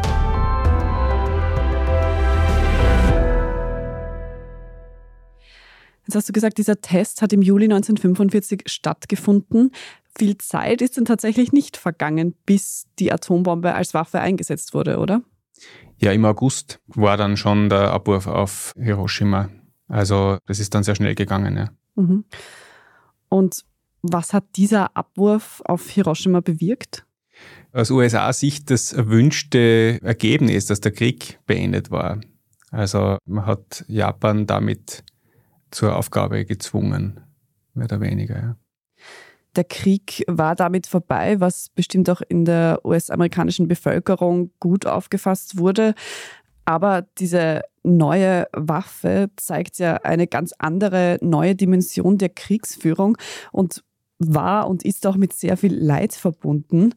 Jetzt 6.07 6.15
hast 6.15 6.29
du 6.29 6.33
gesagt, 6.33 6.57
dieser 6.57 6.81
Test 6.81 7.21
hat 7.21 7.33
im 7.33 7.41
Juli 7.41 7.65
1945 7.65 8.63
stattgefunden. 8.65 9.71
Viel 10.17 10.37
Zeit 10.37 10.81
ist 10.81 10.97
dann 10.97 11.05
tatsächlich 11.05 11.51
nicht 11.51 11.77
vergangen, 11.77 12.35
bis 12.45 12.87
die 12.99 13.11
Atombombe 13.11 13.73
als 13.73 13.93
Waffe 13.93 14.19
eingesetzt 14.19 14.73
wurde, 14.73 14.97
oder? 14.97 15.21
Ja, 15.99 16.11
im 16.11 16.25
August 16.25 16.79
war 16.87 17.17
dann 17.17 17.37
schon 17.37 17.69
der 17.69 17.91
Abwurf 17.91 18.27
auf 18.27 18.73
Hiroshima. 18.75 19.49
Also 19.87 20.37
das 20.47 20.59
ist 20.59 20.73
dann 20.73 20.83
sehr 20.83 20.95
schnell 20.95 21.15
gegangen, 21.15 21.55
ja. 21.57 21.69
Mhm. 21.95 22.25
Und 23.29 23.63
was 24.01 24.33
hat 24.33 24.45
dieser 24.55 24.95
Abwurf 24.97 25.61
auf 25.65 25.87
Hiroshima 25.89 26.39
bewirkt? 26.39 27.05
Aus 27.71 27.91
USA-Sicht 27.91 28.69
das 28.71 28.93
erwünschte 28.93 29.99
Ergebnis, 30.01 30.65
dass 30.65 30.81
der 30.81 30.91
Krieg 30.91 31.39
beendet 31.45 31.91
war. 31.91 32.19
Also 32.71 33.17
man 33.25 33.45
hat 33.45 33.85
Japan 33.87 34.47
damit 34.47 35.03
zur 35.71 35.95
Aufgabe 35.95 36.45
gezwungen, 36.45 37.19
mehr 37.73 37.85
oder 37.85 38.01
weniger. 38.01 38.35
Ja. 38.35 38.55
Der 39.55 39.63
Krieg 39.65 40.23
war 40.27 40.55
damit 40.55 40.87
vorbei, 40.87 41.39
was 41.39 41.69
bestimmt 41.69 42.09
auch 42.09 42.21
in 42.27 42.45
der 42.45 42.79
US-amerikanischen 42.85 43.67
Bevölkerung 43.67 44.51
gut 44.59 44.85
aufgefasst 44.85 45.57
wurde. 45.57 45.93
Aber 46.63 47.05
diese 47.17 47.61
neue 47.83 48.47
Waffe 48.53 49.29
zeigt 49.35 49.79
ja 49.79 49.95
eine 49.95 50.27
ganz 50.27 50.53
andere 50.57 51.17
neue 51.21 51.55
Dimension 51.55 52.17
der 52.17 52.29
Kriegsführung 52.29 53.17
und 53.51 53.83
war 54.19 54.69
und 54.69 54.83
ist 54.83 55.05
auch 55.07 55.17
mit 55.17 55.33
sehr 55.33 55.57
viel 55.57 55.75
Leid 55.75 56.13
verbunden. 56.13 56.93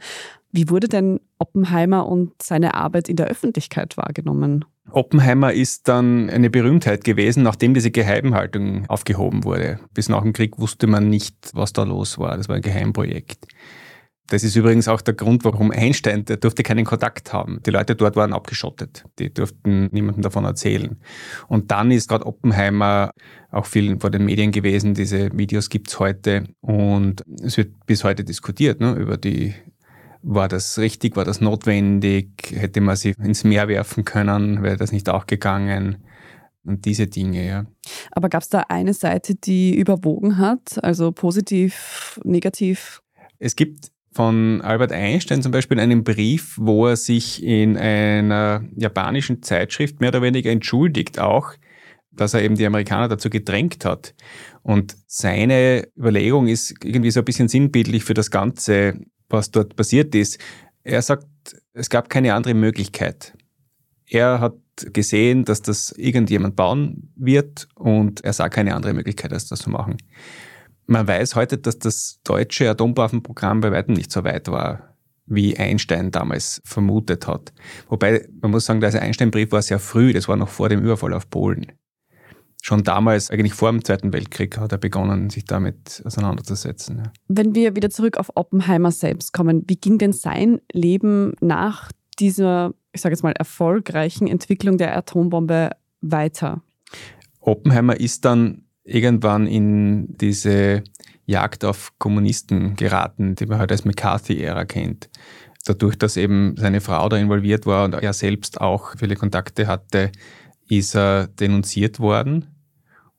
Wie 0.52 0.68
wurde 0.68 0.88
denn 0.88 1.20
Oppenheimer 1.38 2.06
und 2.06 2.40
seine 2.40 2.74
Arbeit 2.74 3.08
in 3.08 3.16
der 3.16 3.26
Öffentlichkeit 3.26 3.96
wahrgenommen? 3.96 4.64
Oppenheimer 4.90 5.52
ist 5.52 5.88
dann 5.88 6.28
eine 6.30 6.50
Berühmtheit 6.50 7.04
gewesen, 7.04 7.42
nachdem 7.42 7.74
diese 7.74 7.90
Geheimhaltung 7.90 8.86
aufgehoben 8.88 9.44
wurde. 9.44 9.80
Bis 9.94 10.08
nach 10.08 10.22
dem 10.22 10.32
Krieg 10.32 10.58
wusste 10.58 10.86
man 10.86 11.08
nicht, 11.08 11.36
was 11.54 11.72
da 11.72 11.84
los 11.84 12.18
war. 12.18 12.36
Das 12.36 12.48
war 12.48 12.56
ein 12.56 12.62
Geheimprojekt. 12.62 13.46
Das 14.28 14.42
ist 14.42 14.56
übrigens 14.56 14.88
auch 14.88 15.02
der 15.02 15.12
Grund, 15.14 15.44
warum 15.44 15.70
Einstein, 15.70 16.24
der 16.24 16.38
durfte 16.38 16.62
keinen 16.62 16.86
Kontakt 16.86 17.32
haben. 17.34 17.60
Die 17.66 17.70
Leute 17.70 17.94
dort 17.94 18.16
waren 18.16 18.32
abgeschottet. 18.32 19.04
Die 19.18 19.32
durften 19.32 19.90
niemandem 19.92 20.22
davon 20.22 20.44
erzählen. 20.44 20.98
Und 21.46 21.70
dann 21.70 21.90
ist 21.90 22.08
gerade 22.08 22.24
Oppenheimer 22.24 23.10
auch 23.50 23.66
viel 23.66 23.98
vor 24.00 24.10
den 24.10 24.24
Medien 24.24 24.50
gewesen. 24.50 24.94
Diese 24.94 25.30
Videos 25.36 25.68
gibt's 25.68 25.98
heute. 25.98 26.44
Und 26.62 27.22
es 27.42 27.58
wird 27.58 27.74
bis 27.86 28.02
heute 28.02 28.24
diskutiert 28.24 28.80
ne, 28.80 28.94
über 28.94 29.18
die 29.18 29.54
war 30.24 30.48
das 30.48 30.78
richtig? 30.78 31.16
War 31.16 31.24
das 31.24 31.40
notwendig? 31.40 32.52
Hätte 32.54 32.80
man 32.80 32.96
sie 32.96 33.14
ins 33.22 33.44
Meer 33.44 33.68
werfen 33.68 34.04
können? 34.04 34.62
Wäre 34.62 34.76
das 34.76 34.90
nicht 34.90 35.08
auch 35.08 35.26
gegangen? 35.26 35.98
Und 36.64 36.86
diese 36.86 37.06
Dinge, 37.06 37.46
ja. 37.46 37.66
Aber 38.10 38.30
gab 38.30 38.42
es 38.42 38.48
da 38.48 38.64
eine 38.68 38.94
Seite, 38.94 39.34
die 39.34 39.76
überwogen 39.76 40.38
hat? 40.38 40.82
Also 40.82 41.12
positiv, 41.12 42.18
negativ? 42.24 43.02
Es 43.38 43.54
gibt 43.54 43.90
von 44.12 44.62
Albert 44.62 44.92
Einstein 44.92 45.42
zum 45.42 45.52
Beispiel 45.52 45.78
einen 45.78 46.04
Brief, 46.04 46.56
wo 46.58 46.86
er 46.86 46.96
sich 46.96 47.42
in 47.42 47.76
einer 47.76 48.64
japanischen 48.76 49.42
Zeitschrift 49.42 50.00
mehr 50.00 50.08
oder 50.08 50.22
weniger 50.22 50.50
entschuldigt, 50.50 51.18
auch, 51.18 51.52
dass 52.12 52.32
er 52.32 52.42
eben 52.42 52.54
die 52.54 52.64
Amerikaner 52.64 53.08
dazu 53.08 53.28
gedrängt 53.28 53.84
hat. 53.84 54.14
Und 54.62 54.96
seine 55.06 55.88
Überlegung 55.98 56.46
ist 56.48 56.76
irgendwie 56.82 57.10
so 57.10 57.20
ein 57.20 57.24
bisschen 57.26 57.48
sinnbildlich 57.48 58.04
für 58.04 58.14
das 58.14 58.30
Ganze 58.30 59.00
was 59.34 59.50
dort 59.50 59.76
passiert 59.76 60.14
ist. 60.14 60.38
Er 60.82 61.02
sagt, 61.02 61.26
es 61.72 61.90
gab 61.90 62.08
keine 62.08 62.34
andere 62.34 62.54
Möglichkeit. 62.54 63.34
Er 64.06 64.40
hat 64.40 64.54
gesehen, 64.92 65.44
dass 65.44 65.62
das 65.62 65.92
irgendjemand 65.92 66.56
bauen 66.56 67.12
wird 67.16 67.68
und 67.74 68.24
er 68.24 68.32
sah 68.32 68.48
keine 68.48 68.74
andere 68.74 68.92
Möglichkeit, 68.92 69.32
als 69.32 69.48
das 69.48 69.60
zu 69.60 69.70
machen. 69.70 69.96
Man 70.86 71.06
weiß 71.06 71.36
heute, 71.36 71.58
dass 71.58 71.78
das 71.78 72.20
deutsche 72.24 72.68
Atomwaffenprogramm 72.68 73.60
bei 73.60 73.72
weitem 73.72 73.94
nicht 73.94 74.12
so 74.12 74.24
weit 74.24 74.48
war, 74.48 74.96
wie 75.26 75.56
Einstein 75.56 76.10
damals 76.10 76.60
vermutet 76.64 77.26
hat. 77.26 77.52
Wobei, 77.88 78.28
man 78.42 78.50
muss 78.50 78.66
sagen, 78.66 78.80
der 78.80 79.00
Einstein-Brief 79.00 79.52
war 79.52 79.62
sehr 79.62 79.78
früh, 79.78 80.12
das 80.12 80.28
war 80.28 80.36
noch 80.36 80.48
vor 80.48 80.68
dem 80.68 80.82
Überfall 80.82 81.14
auf 81.14 81.30
Polen 81.30 81.72
schon 82.64 82.82
damals, 82.82 83.30
eigentlich 83.30 83.52
vor 83.52 83.70
dem 83.70 83.84
Zweiten 83.84 84.14
Weltkrieg, 84.14 84.56
hat 84.56 84.72
er 84.72 84.78
begonnen, 84.78 85.28
sich 85.28 85.44
damit 85.44 86.02
auseinanderzusetzen. 86.06 86.96
Ja. 86.96 87.12
Wenn 87.28 87.54
wir 87.54 87.76
wieder 87.76 87.90
zurück 87.90 88.16
auf 88.16 88.30
Oppenheimer 88.36 88.90
selbst 88.90 89.34
kommen, 89.34 89.64
wie 89.66 89.76
ging 89.76 89.98
denn 89.98 90.14
sein 90.14 90.62
Leben 90.72 91.34
nach 91.42 91.92
dieser, 92.18 92.72
ich 92.92 93.02
sage 93.02 93.12
jetzt 93.12 93.22
mal, 93.22 93.32
erfolgreichen 93.32 94.26
Entwicklung 94.26 94.78
der 94.78 94.96
Atombombe 94.96 95.72
weiter? 96.00 96.62
Oppenheimer 97.40 98.00
ist 98.00 98.24
dann 98.24 98.62
irgendwann 98.82 99.46
in 99.46 100.16
diese 100.16 100.84
Jagd 101.26 101.66
auf 101.66 101.92
Kommunisten 101.98 102.76
geraten, 102.76 103.34
die 103.34 103.44
man 103.44 103.58
halt 103.58 103.72
als 103.72 103.84
McCarthy-Ära 103.84 104.64
kennt. 104.64 105.10
Dadurch, 105.66 105.98
dass 105.98 106.16
eben 106.16 106.54
seine 106.56 106.80
Frau 106.80 107.10
da 107.10 107.18
involviert 107.18 107.66
war 107.66 107.84
und 107.84 107.92
er 107.92 108.12
selbst 108.14 108.58
auch 108.58 108.96
viele 108.96 109.16
Kontakte 109.16 109.66
hatte, 109.66 110.12
ist 110.66 110.96
er 110.96 111.26
denunziert 111.26 112.00
worden 112.00 112.46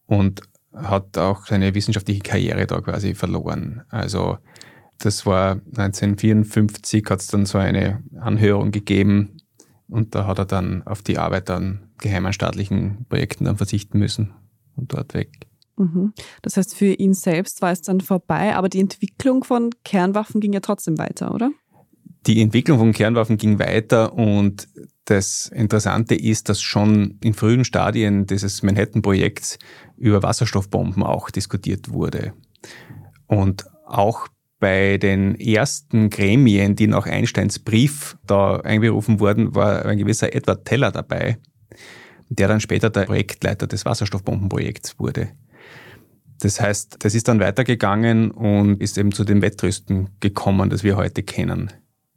und 0.07 0.41
hat 0.74 1.17
auch 1.17 1.45
seine 1.45 1.74
wissenschaftliche 1.74 2.21
Karriere 2.21 2.67
da 2.67 2.81
quasi 2.81 3.15
verloren. 3.15 3.83
Also 3.89 4.38
das 4.97 5.25
war 5.25 5.62
1954, 5.77 7.05
hat 7.09 7.21
es 7.21 7.27
dann 7.27 7.45
so 7.45 7.57
eine 7.57 8.03
Anhörung 8.19 8.71
gegeben 8.71 9.38
und 9.88 10.15
da 10.15 10.25
hat 10.27 10.39
er 10.39 10.45
dann 10.45 10.83
auf 10.83 11.01
die 11.01 11.17
Arbeit 11.17 11.50
an 11.50 11.89
geheimen 11.97 12.33
staatlichen 12.33 13.05
Projekten 13.07 13.45
dann 13.45 13.57
verzichten 13.57 14.00
müssen 14.00 14.33
und 14.75 14.93
dort 14.93 15.13
weg. 15.13 15.47
Mhm. 15.77 16.13
Das 16.41 16.57
heißt, 16.57 16.75
für 16.75 16.93
ihn 16.93 17.13
selbst 17.13 17.62
war 17.62 17.71
es 17.71 17.81
dann 17.81 18.01
vorbei, 18.01 18.55
aber 18.55 18.69
die 18.69 18.79
Entwicklung 18.79 19.43
von 19.43 19.71
Kernwaffen 19.83 20.39
ging 20.41 20.53
ja 20.53 20.62
trotzdem 20.62 20.97
weiter, 20.97 21.33
oder? 21.33 21.51
Die 22.25 22.41
Entwicklung 22.41 22.79
von 22.79 22.93
Kernwaffen 22.93 23.38
ging 23.38 23.59
weiter 23.59 24.13
und 24.13 24.67
das 25.05 25.47
Interessante 25.47 26.15
ist, 26.15 26.50
dass 26.50 26.62
schon 26.62 27.19
in 27.24 27.33
frühen 27.33 27.63
Stadien 27.63 28.25
dieses 28.25 28.63
Manhattan-Projekts 28.63 29.59
über 29.97 30.24
Wasserstoffbomben 30.24 31.03
auch 31.03 31.29
diskutiert 31.29 31.91
wurde. 31.91 32.33
Und 33.27 33.65
auch 33.85 34.27
bei 34.59 34.97
den 34.97 35.39
ersten 35.39 36.09
Gremien, 36.09 36.75
die 36.75 36.88
nach 36.88 37.05
Einsteins 37.05 37.59
Brief 37.59 38.17
da 38.25 38.57
einberufen 38.57 39.19
wurden, 39.19 39.53
war 39.53 39.85
ein 39.85 39.97
gewisser 39.97 40.33
Edward 40.33 40.65
Teller 40.65 40.91
dabei, 40.91 41.38
der 42.29 42.47
dann 42.47 42.59
später 42.59 42.89
der 42.89 43.03
Projektleiter 43.03 43.67
des 43.67 43.85
Wasserstoffbombenprojekts 43.85 44.97
wurde. 44.97 45.29
Das 46.39 46.59
heißt, 46.59 46.97
das 47.00 47.15
ist 47.15 47.27
dann 47.27 47.39
weitergegangen 47.39 48.31
und 48.31 48.81
ist 48.81 48.97
eben 48.97 49.12
zu 49.12 49.24
dem 49.24 49.41
Wettrüsten 49.41 50.09
gekommen, 50.19 50.69
das 50.69 50.83
wir 50.83 50.97
heute 50.97 51.24
kennen. 51.24 51.71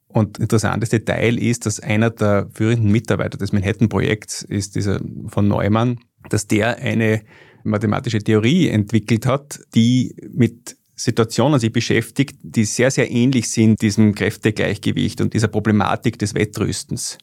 Und 0.09 0.38
interessantes 0.38 0.88
Detail 0.88 1.38
ist, 1.38 1.67
dass 1.67 1.81
einer 1.81 2.11
der 2.11 2.49
führenden 2.53 2.91
Mitarbeiter 2.91 3.37
des 3.37 3.53
Manhattan-Projekts 3.53 4.43
ist 4.43 4.75
dieser 4.75 5.00
von 5.27 5.47
Neumann, 5.47 6.00
dass 6.31 6.47
der 6.47 6.79
eine 6.79 7.23
mathematische 7.62 8.19
Theorie 8.19 8.69
entwickelt 8.69 9.27
hat, 9.27 9.61
die 9.75 10.17
mit 10.33 10.77
Situationen 10.95 11.61
sich 11.61 11.73
beschäftigt, 11.73 12.38
die 12.43 12.65
sehr, 12.65 12.91
sehr 12.91 13.11
ähnlich 13.11 13.50
sind 13.50 13.81
diesem 13.83 14.15
Kräftegleichgewicht 14.15 15.21
und 15.21 15.35
dieser 15.35 15.49
Problematik 15.49 16.19
des 16.19 16.35
Wettrüstens. 16.35 17.19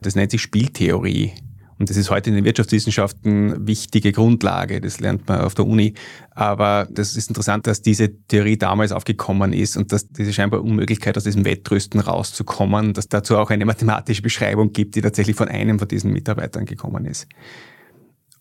Das 0.00 0.14
nennt 0.14 0.30
sich 0.30 0.40
Spieltheorie. 0.40 1.32
Und 1.78 1.90
das 1.90 1.96
ist 1.96 2.10
heute 2.10 2.30
in 2.30 2.36
den 2.36 2.44
Wirtschaftswissenschaften 2.44 3.66
wichtige 3.66 4.12
Grundlage. 4.12 4.80
Das 4.80 4.98
lernt 4.98 5.28
man 5.28 5.42
auf 5.42 5.54
der 5.54 5.66
Uni. 5.66 5.92
Aber 6.30 6.88
das 6.90 7.16
ist 7.16 7.28
interessant, 7.28 7.66
dass 7.66 7.82
diese 7.82 8.16
Theorie 8.28 8.56
damals 8.56 8.92
aufgekommen 8.92 9.52
ist 9.52 9.76
und 9.76 9.92
dass 9.92 10.08
diese 10.08 10.32
scheinbar 10.32 10.62
Unmöglichkeit 10.62 11.16
aus 11.16 11.24
diesem 11.24 11.44
Wettrüsten 11.44 12.00
rauszukommen, 12.00 12.94
dass 12.94 13.08
dazu 13.08 13.36
auch 13.36 13.50
eine 13.50 13.66
mathematische 13.66 14.22
Beschreibung 14.22 14.72
gibt, 14.72 14.94
die 14.94 15.02
tatsächlich 15.02 15.36
von 15.36 15.48
einem 15.48 15.78
von 15.78 15.88
diesen 15.88 16.12
Mitarbeitern 16.12 16.64
gekommen 16.64 17.04
ist. 17.04 17.26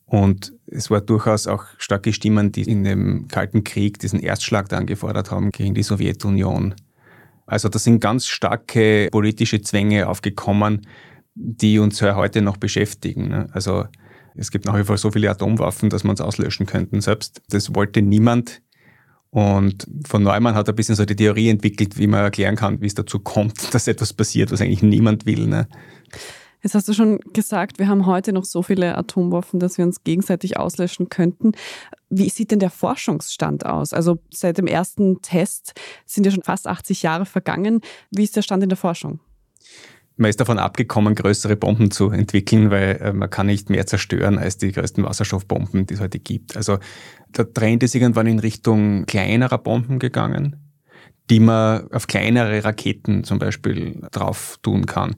Und 0.05 0.53
es 0.67 0.89
war 0.89 1.01
durchaus 1.01 1.47
auch 1.47 1.65
starke 1.77 2.13
Stimmen, 2.13 2.51
die 2.51 2.61
in 2.63 2.83
dem 2.83 3.27
Kalten 3.27 3.63
Krieg 3.63 3.99
diesen 3.99 4.19
Erstschlag 4.19 4.69
dann 4.69 4.85
gefordert 4.85 5.31
haben 5.31 5.51
gegen 5.51 5.73
die 5.73 5.83
Sowjetunion. 5.83 6.75
Also 7.47 7.69
da 7.69 7.79
sind 7.79 7.99
ganz 7.99 8.27
starke 8.27 9.09
politische 9.11 9.61
Zwänge 9.61 10.07
aufgekommen, 10.07 10.87
die 11.35 11.79
uns 11.79 12.01
heute 12.01 12.41
noch 12.41 12.57
beschäftigen. 12.57 13.27
Ne? 13.29 13.47
Also 13.51 13.85
es 14.35 14.51
gibt 14.51 14.65
nach 14.65 14.77
wie 14.77 14.83
vor 14.83 14.97
so 14.97 15.11
viele 15.11 15.29
Atomwaffen, 15.29 15.89
dass 15.89 16.03
man 16.03 16.15
es 16.15 16.21
auslöschen 16.21 16.65
könnten 16.65 17.01
selbst. 17.01 17.41
Das 17.49 17.75
wollte 17.75 18.01
niemand. 18.01 18.61
Und 19.29 19.85
von 20.07 20.23
Neumann 20.23 20.55
hat 20.55 20.69
er 20.69 20.73
ein 20.73 20.75
bisschen 20.77 20.95
so 20.95 21.03
die 21.03 21.15
Theorie 21.15 21.49
entwickelt, 21.49 21.97
wie 21.97 22.07
man 22.07 22.21
erklären 22.21 22.55
kann, 22.55 22.79
wie 22.81 22.87
es 22.87 22.95
dazu 22.95 23.19
kommt, 23.19 23.73
dass 23.73 23.87
etwas 23.87 24.13
passiert, 24.13 24.51
was 24.51 24.61
eigentlich 24.61 24.83
niemand 24.83 25.25
will. 25.25 25.47
Ne? 25.47 25.67
Jetzt 26.63 26.73
hast 26.73 26.87
du 26.87 26.93
schon 26.93 27.19
gesagt, 27.33 27.77
wir 27.77 27.87
haben 27.87 28.05
heute 28.05 28.33
noch 28.33 28.45
so 28.45 28.63
viele 28.63 28.97
Atomwaffen, 28.97 29.59
dass 29.59 29.77
wir 29.77 29.85
uns 29.85 30.03
gegenseitig 30.03 30.57
auslöschen 30.57 31.09
könnten. 31.09 31.51
Wie 32.09 32.29
sieht 32.29 32.51
denn 32.51 32.59
der 32.59 32.71
Forschungsstand 32.71 33.65
aus? 33.65 33.93
Also 33.93 34.19
seit 34.31 34.57
dem 34.57 34.67
ersten 34.67 35.21
Test 35.21 35.73
sind 36.05 36.25
ja 36.25 36.31
schon 36.31 36.43
fast 36.43 36.65
80 36.65 37.03
Jahre 37.03 37.25
vergangen. 37.25 37.81
Wie 38.09 38.23
ist 38.23 38.35
der 38.35 38.41
Stand 38.41 38.63
in 38.63 38.69
der 38.69 38.77
Forschung? 38.77 39.19
Man 40.17 40.29
ist 40.29 40.39
davon 40.39 40.59
abgekommen, 40.59 41.15
größere 41.15 41.55
Bomben 41.55 41.91
zu 41.91 42.09
entwickeln, 42.09 42.71
weil 42.71 42.97
äh, 43.01 43.13
man 43.13 43.29
kann 43.29 43.47
nicht 43.47 43.69
mehr 43.69 43.85
zerstören 43.85 44.37
als 44.37 44.57
die 44.57 44.71
größten 44.71 45.03
Wasserstoffbomben, 45.03 45.85
die 45.85 45.95
es 45.95 45.99
heute 45.99 46.19
gibt. 46.19 46.55
Also 46.55 46.79
der 47.35 47.51
Trend 47.53 47.83
ist 47.83 47.95
irgendwann 47.95 48.27
in 48.27 48.39
Richtung 48.39 49.05
kleinerer 49.05 49.57
Bomben 49.57 49.99
gegangen, 49.99 50.55
die 51.29 51.39
man 51.39 51.91
auf 51.91 52.07
kleinere 52.07 52.63
Raketen 52.63 53.23
zum 53.23 53.39
Beispiel 53.39 54.01
drauf 54.11 54.57
tun 54.61 54.85
kann. 54.85 55.15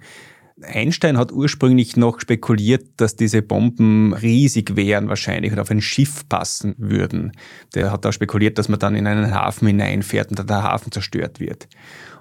Einstein 0.63 1.19
hat 1.19 1.31
ursprünglich 1.31 1.97
noch 1.97 2.19
spekuliert, 2.19 2.88
dass 2.97 3.15
diese 3.15 3.43
Bomben 3.43 4.13
riesig 4.13 4.75
wären 4.75 5.07
wahrscheinlich 5.07 5.51
und 5.51 5.60
auf 5.60 5.69
ein 5.69 5.81
Schiff 5.81 6.27
passen 6.27 6.73
würden. 6.79 7.33
Der 7.75 7.91
hat 7.91 8.07
auch 8.07 8.12
spekuliert, 8.12 8.57
dass 8.57 8.67
man 8.67 8.79
dann 8.79 8.95
in 8.95 9.05
einen 9.05 9.36
Hafen 9.36 9.67
hineinfährt 9.67 10.31
und 10.31 10.39
dann 10.39 10.47
der 10.47 10.63
Hafen 10.63 10.91
zerstört 10.91 11.39
wird. 11.39 11.67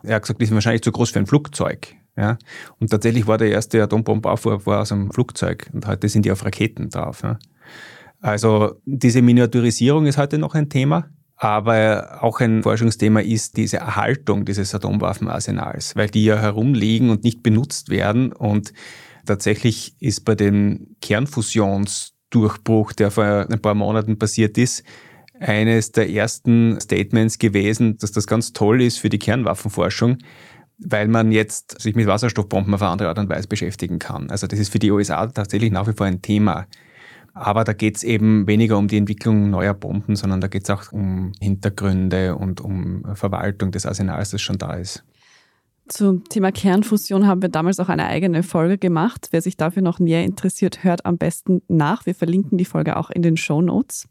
Er 0.03 0.17
hat 0.17 0.23
gesagt, 0.25 0.43
die 0.43 0.45
sind 0.45 0.55
wahrscheinlich 0.55 0.83
zu 0.83 0.93
groß 0.93 1.11
für 1.11 1.19
ein 1.19 1.27
Flugzeug. 1.27 1.97
Ja? 2.17 2.39
Und 2.79 2.91
tatsächlich 2.91 3.27
war 3.27 3.39
der 3.39 3.51
erste 3.51 3.83
Atombombenaufwurf 3.83 4.67
war 4.67 4.83
aus 4.83 4.93
einem 4.93 5.11
Flugzeug 5.11 5.71
und 5.73 5.87
heute 5.87 6.09
sind 6.09 6.25
die 6.25 6.33
auf 6.33 6.45
Raketen 6.45 6.91
drauf. 6.91 7.23
Ja? 7.23 7.39
Also 8.21 8.81
diese 8.85 9.23
Miniaturisierung 9.23 10.07
ist 10.07 10.19
heute 10.19 10.39
noch 10.39 10.55
ein 10.55 10.69
Thema. 10.69 11.09
Aber 11.39 12.23
auch 12.23 12.41
ein 12.41 12.63
Forschungsthema 12.63 13.21
ist 13.21 13.59
diese 13.59 13.77
Erhaltung 13.77 14.47
dieses 14.47 14.75
Atomwaffenarsenals, 14.75 15.95
weil 15.95 16.09
die 16.09 16.25
ja 16.25 16.39
herumliegen 16.39 17.11
und 17.11 17.25
nicht 17.25 17.43
benutzt 17.43 17.91
werden. 17.91 18.33
Und 18.33 18.73
tatsächlich 19.27 19.95
ist 20.01 20.25
bei 20.25 20.35
dem 20.35 20.97
Kernfusionsdurchbruch, 21.03 22.95
der 22.95 23.11
vor 23.11 23.47
ein 23.51 23.61
paar 23.61 23.75
Monaten 23.75 24.19
passiert 24.19 24.57
ist, 24.57 24.83
eines 25.39 25.93
der 25.93 26.09
ersten 26.09 26.81
Statements 26.81 27.39
gewesen, 27.39 27.99
dass 27.99 28.13
das 28.13 28.27
ganz 28.27 28.55
toll 28.55 28.81
ist 28.81 28.99
für 28.99 29.11
die 29.11 29.19
Kernwaffenforschung, 29.19 30.17
weil 30.79 31.09
man 31.09 31.33
jetzt 31.33 31.81
sich 31.81 31.95
mit 31.95 32.07
Wasserstoffbomben 32.07 32.75
auf 32.75 32.83
eine 32.83 32.91
andere 32.91 33.09
Art 33.09 33.19
und 33.19 33.29
Weise 33.29 33.49
beschäftigen 33.49 33.99
kann. 33.99 34.31
Also 34.31 34.47
das 34.47 34.59
ist 34.59 34.71
für 34.71 34.79
die 34.79 34.91
USA 34.91 35.27
tatsächlich 35.27 35.71
nach 35.71 35.87
wie 35.89 35.93
vor 35.93 36.07
ein 36.07 36.23
Thema. 36.23 36.67
Aber 37.33 37.65
da 37.65 37.75
geht 37.75 37.97
es 37.97 38.03
eben 38.03 38.47
weniger 38.47 38.79
um 38.79 38.89
die 38.89 38.97
Entwicklung 38.97 39.51
neuer 39.51 39.75
Bomben, 39.75 40.17
sondern 40.17 40.41
da 40.41 40.49
geht 40.49 40.65
es 40.65 40.71
auch 40.71 40.91
um 40.93 41.33
Hintergründe 41.41 42.35
und 42.35 42.63
um 42.63 43.05
Verwaltung 43.15 43.71
des 43.73 43.85
Arsenals, 43.85 44.31
das 44.31 44.41
schon 44.41 44.57
da 44.57 44.75
ist. 44.75 45.05
Zum 45.89 46.25
Thema 46.25 46.51
Kernfusion 46.51 47.27
haben 47.27 47.43
wir 47.43 47.49
damals 47.49 47.79
auch 47.79 47.89
eine 47.89 48.07
eigene 48.07 48.43
Folge 48.43 48.77
gemacht. 48.77 49.29
Wer 49.31 49.41
sich 49.41 49.57
dafür 49.57 49.83
noch 49.83 50.01
näher 50.01 50.25
interessiert, 50.25 50.83
hört 50.83 51.07
am 51.07 51.17
besten 51.17 51.63
nach. 51.69 52.07
Wir 52.07 52.15
verlinken 52.15 52.59
die 52.59 52.65
Folge 52.65 52.97
auch 52.97 53.11
in 53.11 53.23
den 53.23 53.37
Show 53.37 53.63
Notes. 53.63 54.09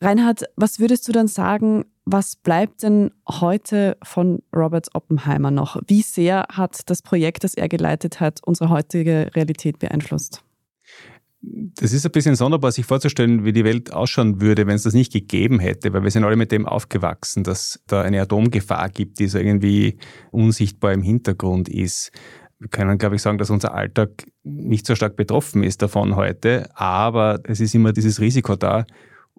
Reinhard, 0.00 0.44
was 0.56 0.78
würdest 0.78 1.08
du 1.08 1.12
dann 1.12 1.26
sagen, 1.26 1.86
was 2.12 2.36
bleibt 2.36 2.82
denn 2.82 3.12
heute 3.28 3.96
von 4.02 4.42
Robert 4.54 4.88
Oppenheimer 4.94 5.50
noch? 5.50 5.80
Wie 5.86 6.02
sehr 6.02 6.46
hat 6.50 6.90
das 6.90 7.02
Projekt, 7.02 7.44
das 7.44 7.54
er 7.54 7.68
geleitet 7.68 8.20
hat, 8.20 8.40
unsere 8.44 8.70
heutige 8.70 9.30
Realität 9.34 9.78
beeinflusst? 9.78 10.42
Das 11.42 11.94
ist 11.94 12.04
ein 12.04 12.12
bisschen 12.12 12.36
sonderbar, 12.36 12.70
sich 12.70 12.84
vorzustellen, 12.84 13.44
wie 13.44 13.52
die 13.52 13.64
Welt 13.64 13.94
ausschauen 13.94 14.42
würde, 14.42 14.66
wenn 14.66 14.74
es 14.74 14.82
das 14.82 14.92
nicht 14.92 15.12
gegeben 15.12 15.58
hätte, 15.58 15.92
weil 15.92 16.02
wir 16.02 16.10
sind 16.10 16.24
alle 16.24 16.36
mit 16.36 16.52
dem 16.52 16.66
aufgewachsen, 16.66 17.44
dass 17.44 17.82
da 17.86 18.02
eine 18.02 18.20
Atomgefahr 18.20 18.90
gibt, 18.90 19.18
die 19.20 19.26
so 19.26 19.38
irgendwie 19.38 19.98
unsichtbar 20.32 20.92
im 20.92 21.02
Hintergrund 21.02 21.70
ist. 21.70 22.12
Wir 22.58 22.68
können, 22.68 22.98
glaube 22.98 23.16
ich, 23.16 23.22
sagen, 23.22 23.38
dass 23.38 23.48
unser 23.48 23.74
Alltag 23.74 24.26
nicht 24.42 24.84
so 24.84 24.94
stark 24.94 25.16
betroffen 25.16 25.62
ist 25.62 25.80
davon 25.80 26.14
heute, 26.14 26.68
aber 26.74 27.40
es 27.44 27.60
ist 27.60 27.74
immer 27.74 27.94
dieses 27.94 28.20
Risiko 28.20 28.54
da, 28.54 28.84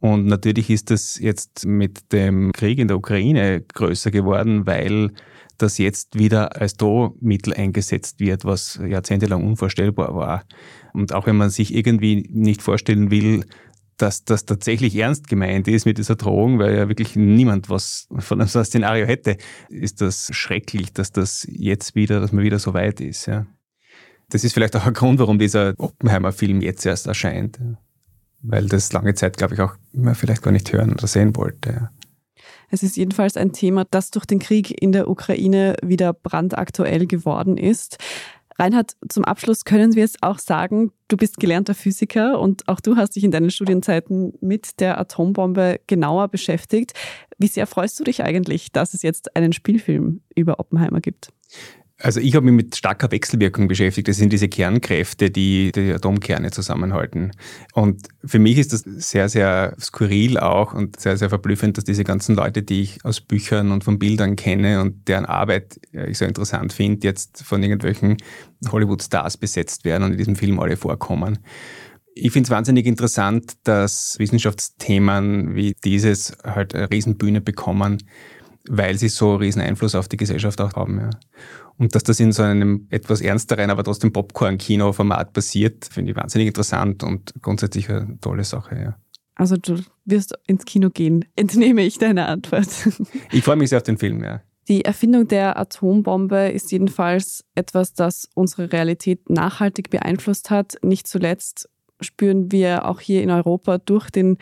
und 0.02 0.26
natürlich 0.26 0.72
ist 0.72 0.90
das 0.90 1.20
jetzt 1.20 1.64
mit 1.68 2.12
dem 2.12 2.52
Krieg 2.54 2.80
in 2.80 2.88
der 2.88 2.98
Ukraine 2.98 3.62
größer 3.62 4.10
geworden, 4.10 4.66
weil 4.66 5.12
das 5.60 5.78
jetzt 5.78 6.18
wieder 6.18 6.60
als 6.60 6.74
Drohmittel 6.74 7.54
eingesetzt 7.54 8.20
wird, 8.20 8.44
was 8.44 8.80
jahrzehntelang 8.84 9.46
unvorstellbar 9.46 10.16
war. 10.16 10.44
Und 10.94 11.14
auch 11.14 11.28
wenn 11.28 11.38
man 11.38 11.52
sich 11.52 11.76
irgendwie 11.76 12.28
nicht 12.32 12.64
vorstellen 12.64 13.12
will, 13.12 13.46
dass 13.96 14.26
das 14.26 14.46
tatsächlich 14.46 14.96
ernst 14.96 15.28
gemeint 15.28 15.68
ist 15.68 15.86
mit 15.86 16.00
dieser 16.00 16.16
Drohung, 16.16 16.58
weil 16.58 16.76
ja 16.76 16.88
wirklich 16.88 17.16
niemand 17.16 17.70
was 17.70 18.08
von 18.18 18.44
so 18.48 18.58
einem 18.58 18.66
Szenario 18.66 19.06
hätte, 19.06 19.38
ist 19.70 20.02
das 20.02 20.30
schrecklich, 20.32 20.94
dass 20.94 21.12
das 21.12 21.46
jetzt 21.48 21.94
wieder, 21.94 22.20
dass 22.20 22.32
man 22.32 22.44
wieder 22.44 22.58
so 22.58 22.74
weit 22.74 23.00
ist. 23.02 23.28
Ja. 23.28 23.46
Das 24.30 24.44
ist 24.44 24.54
vielleicht 24.54 24.76
auch 24.76 24.88
ein 24.88 24.94
Grund, 24.94 25.20
warum 25.20 25.38
dieser 25.38 25.76
Oppenheimer-Film 25.78 26.62
jetzt 26.62 26.88
erst 26.88 27.06
erscheint 27.06 27.60
weil 28.42 28.68
das 28.68 28.94
lange 28.94 29.14
Zeit, 29.14 29.38
glaube 29.38 29.54
ich, 29.54 29.62
auch 29.62 29.76
immer 29.94 30.16
vielleicht 30.16 30.42
gar 30.42 30.52
nicht 30.52 30.72
hören 30.72 30.94
oder 30.94 31.08
sehen 31.08 31.36
wollte. 31.36 31.90
Es 32.70 32.84
ist 32.84 32.96
jedenfalls 32.96 33.36
ein 33.36 33.52
Thema, 33.52 33.86
das 33.90 34.12
durch 34.12 34.26
den 34.26 34.40
Krieg 34.40 34.82
in 34.82 34.94
der 34.94 35.10
Ukraine 35.10 35.76
wieder 35.84 36.14
brandaktuell 36.14 37.06
geworden 37.06 37.58
ist. 37.58 37.98
Reinhard, 38.58 38.96
zum 39.10 39.26
Abschluss 39.26 39.66
können 39.66 39.96
wir 39.96 40.06
es 40.06 40.22
auch 40.22 40.38
sagen, 40.38 40.92
du 41.08 41.18
bist 41.18 41.40
gelernter 41.40 41.74
Physiker 41.74 42.40
und 42.40 42.68
auch 42.68 42.80
du 42.80 42.96
hast 42.96 43.16
dich 43.16 43.24
in 43.24 43.32
deinen 43.32 43.50
Studienzeiten 43.50 44.34
mit 44.40 44.80
der 44.80 45.00
Atombombe 45.00 45.80
genauer 45.88 46.28
beschäftigt. 46.28 46.94
Wie 47.38 47.48
sehr 47.48 47.66
freust 47.66 48.00
du 48.00 48.04
dich 48.04 48.24
eigentlich, 48.24 48.72
dass 48.72 48.94
es 48.94 49.02
jetzt 49.02 49.36
einen 49.36 49.52
Spielfilm 49.52 50.22
über 50.36 50.60
Oppenheimer 50.60 51.02
gibt? 51.02 51.34
Also 52.04 52.20
ich 52.20 52.36
habe 52.36 52.46
mich 52.46 52.56
mit 52.56 52.76
starker 52.76 53.12
Wechselwirkung 53.12 53.68
beschäftigt. 53.68 54.08
Das 54.08 54.18
sind 54.18 54.34
diese 54.34 54.50
Kernkräfte, 54.50 55.30
die 55.30 55.72
die 55.72 55.94
Atomkerne 55.94 56.52
zusammenhalten. 56.52 57.32
Und 57.74 58.08
für 58.26 58.40
mich 58.40 58.58
ist 58.58 58.74
das 58.74 58.82
sehr, 58.82 59.30
sehr 59.30 59.76
skurril 59.80 60.38
auch 60.38 60.74
und 60.74 61.00
sehr, 61.00 61.18
sehr 61.18 61.30
verblüffend, 61.30 61.78
dass 61.78 61.84
diese 61.84 62.04
ganzen 62.04 62.36
Leute, 62.36 62.64
die 62.64 62.82
ich 62.82 63.06
aus 63.06 63.22
Büchern 63.22 63.72
und 63.72 63.84
von 63.84 64.00
Bildern 64.00 64.36
kenne 64.36 64.82
und 64.82 65.08
deren 65.08 65.26
Arbeit 65.26 65.80
ich 65.92 66.18
so 66.18 66.26
interessant 66.26 66.74
finde, 66.74 67.08
jetzt 67.08 67.44
von 67.44 67.62
irgendwelchen 67.62 68.18
Hollywood-Stars 68.68 69.38
besetzt 69.38 69.86
werden 69.86 70.04
und 70.04 70.12
in 70.14 70.18
diesem 70.18 70.36
Film 70.36 70.60
alle 70.60 70.78
vorkommen. 70.78 71.40
Ich 72.14 72.32
finde 72.32 72.48
es 72.48 72.52
wahnsinnig 72.52 72.88
interessant, 72.88 73.54
dass 73.64 74.16
Wissenschaftsthemen 74.20 75.56
wie 75.56 75.76
dieses 75.84 76.38
halt 76.44 76.76
eine 76.76 76.92
Riesenbühne 76.92 77.42
bekommen, 77.42 78.00
weil 78.68 78.98
sie 78.98 79.10
so 79.10 79.32
einen 79.32 79.40
riesen 79.40 79.62
Einfluss 79.62 79.96
auf 79.96 80.08
die 80.08 80.18
Gesellschaft 80.18 80.60
auch 80.62 80.74
haben. 80.74 81.00
Ja. 81.00 81.10
Und 81.78 81.96
dass 81.96 82.04
das 82.04 82.20
in 82.20 82.32
so 82.32 82.44
einem 82.44 82.88
etwas 82.90 83.22
ernsteren, 83.22 83.70
aber 83.70 83.84
trotzdem 83.84 84.14
Popcorn-Kino-Format 84.14 85.34
passiert, 85.34 85.86
finde 85.86 86.12
ich 86.12 86.18
wahnsinnig 86.18 86.48
interessant 86.48 87.04
und 87.04 87.34
grundsätzlich 87.42 87.90
eine 87.90 88.18
tolle 88.22 88.44
Sache, 88.44 88.76
ja. 88.76 88.98
Also 89.36 89.58
du 89.58 89.80
wirst 90.06 90.36
ins 90.46 90.66
Kino 90.66 90.90
gehen, 90.90 91.26
entnehme 91.36 91.82
ich 91.82 91.98
deine 91.98 92.28
Antwort. 92.28 92.68
Ich 93.32 93.44
freue 93.44 93.56
mich 93.56 93.70
sehr 93.70 93.80
auf 93.80 93.84
den 93.84 93.98
Film, 93.98 94.24
ja. 94.24 94.42
Die 94.68 94.86
Erfindung 94.86 95.28
der 95.28 95.58
Atombombe 95.58 96.50
ist 96.50 96.72
jedenfalls 96.72 97.44
etwas, 97.56 97.94
das 97.94 98.30
unsere 98.36 98.72
Realität 98.72 99.30
nachhaltig 99.30 99.90
beeinflusst 99.90 100.52
hat. 100.52 100.78
Nicht 100.84 101.08
zuletzt 101.08 101.68
spüren 102.02 102.52
wir 102.52 102.86
auch 102.86 103.00
hier 103.00 103.24
in 103.24 103.30
Europa 103.30 103.78
durch 103.78 104.10
den 104.10 104.38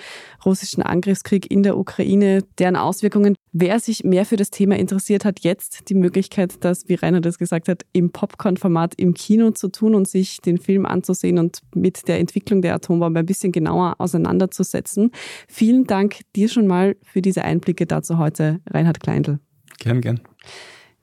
russischen 0.45 0.83
Angriffskrieg 0.83 1.49
in 1.51 1.63
der 1.63 1.77
Ukraine, 1.77 2.43
deren 2.57 2.75
Auswirkungen. 2.75 3.35
Wer 3.51 3.79
sich 3.79 4.03
mehr 4.03 4.25
für 4.25 4.35
das 4.35 4.51
Thema 4.51 4.77
interessiert, 4.77 5.25
hat 5.25 5.39
jetzt 5.41 5.89
die 5.89 5.95
Möglichkeit, 5.95 6.63
das, 6.63 6.87
wie 6.87 6.95
Rainer 6.95 7.21
das 7.21 7.37
gesagt 7.37 7.67
hat, 7.67 7.83
im 7.93 8.11
Popcorn-Format 8.11 8.93
im 8.95 9.13
Kino 9.13 9.51
zu 9.51 9.69
tun 9.69 9.95
und 9.95 10.07
sich 10.07 10.37
den 10.37 10.57
Film 10.57 10.85
anzusehen 10.85 11.39
und 11.39 11.61
mit 11.73 12.07
der 12.07 12.19
Entwicklung 12.19 12.61
der 12.61 12.75
Atombombe 12.75 13.19
ein 13.19 13.25
bisschen 13.25 13.51
genauer 13.51 13.95
auseinanderzusetzen. 13.97 15.11
Vielen 15.47 15.85
Dank 15.85 16.21
dir 16.35 16.47
schon 16.49 16.67
mal 16.67 16.95
für 17.03 17.21
diese 17.21 17.43
Einblicke 17.43 17.85
dazu 17.85 18.17
heute, 18.17 18.59
Reinhard 18.69 18.99
Kleindl. 18.99 19.39
Gern, 19.79 20.01
gern. 20.01 20.21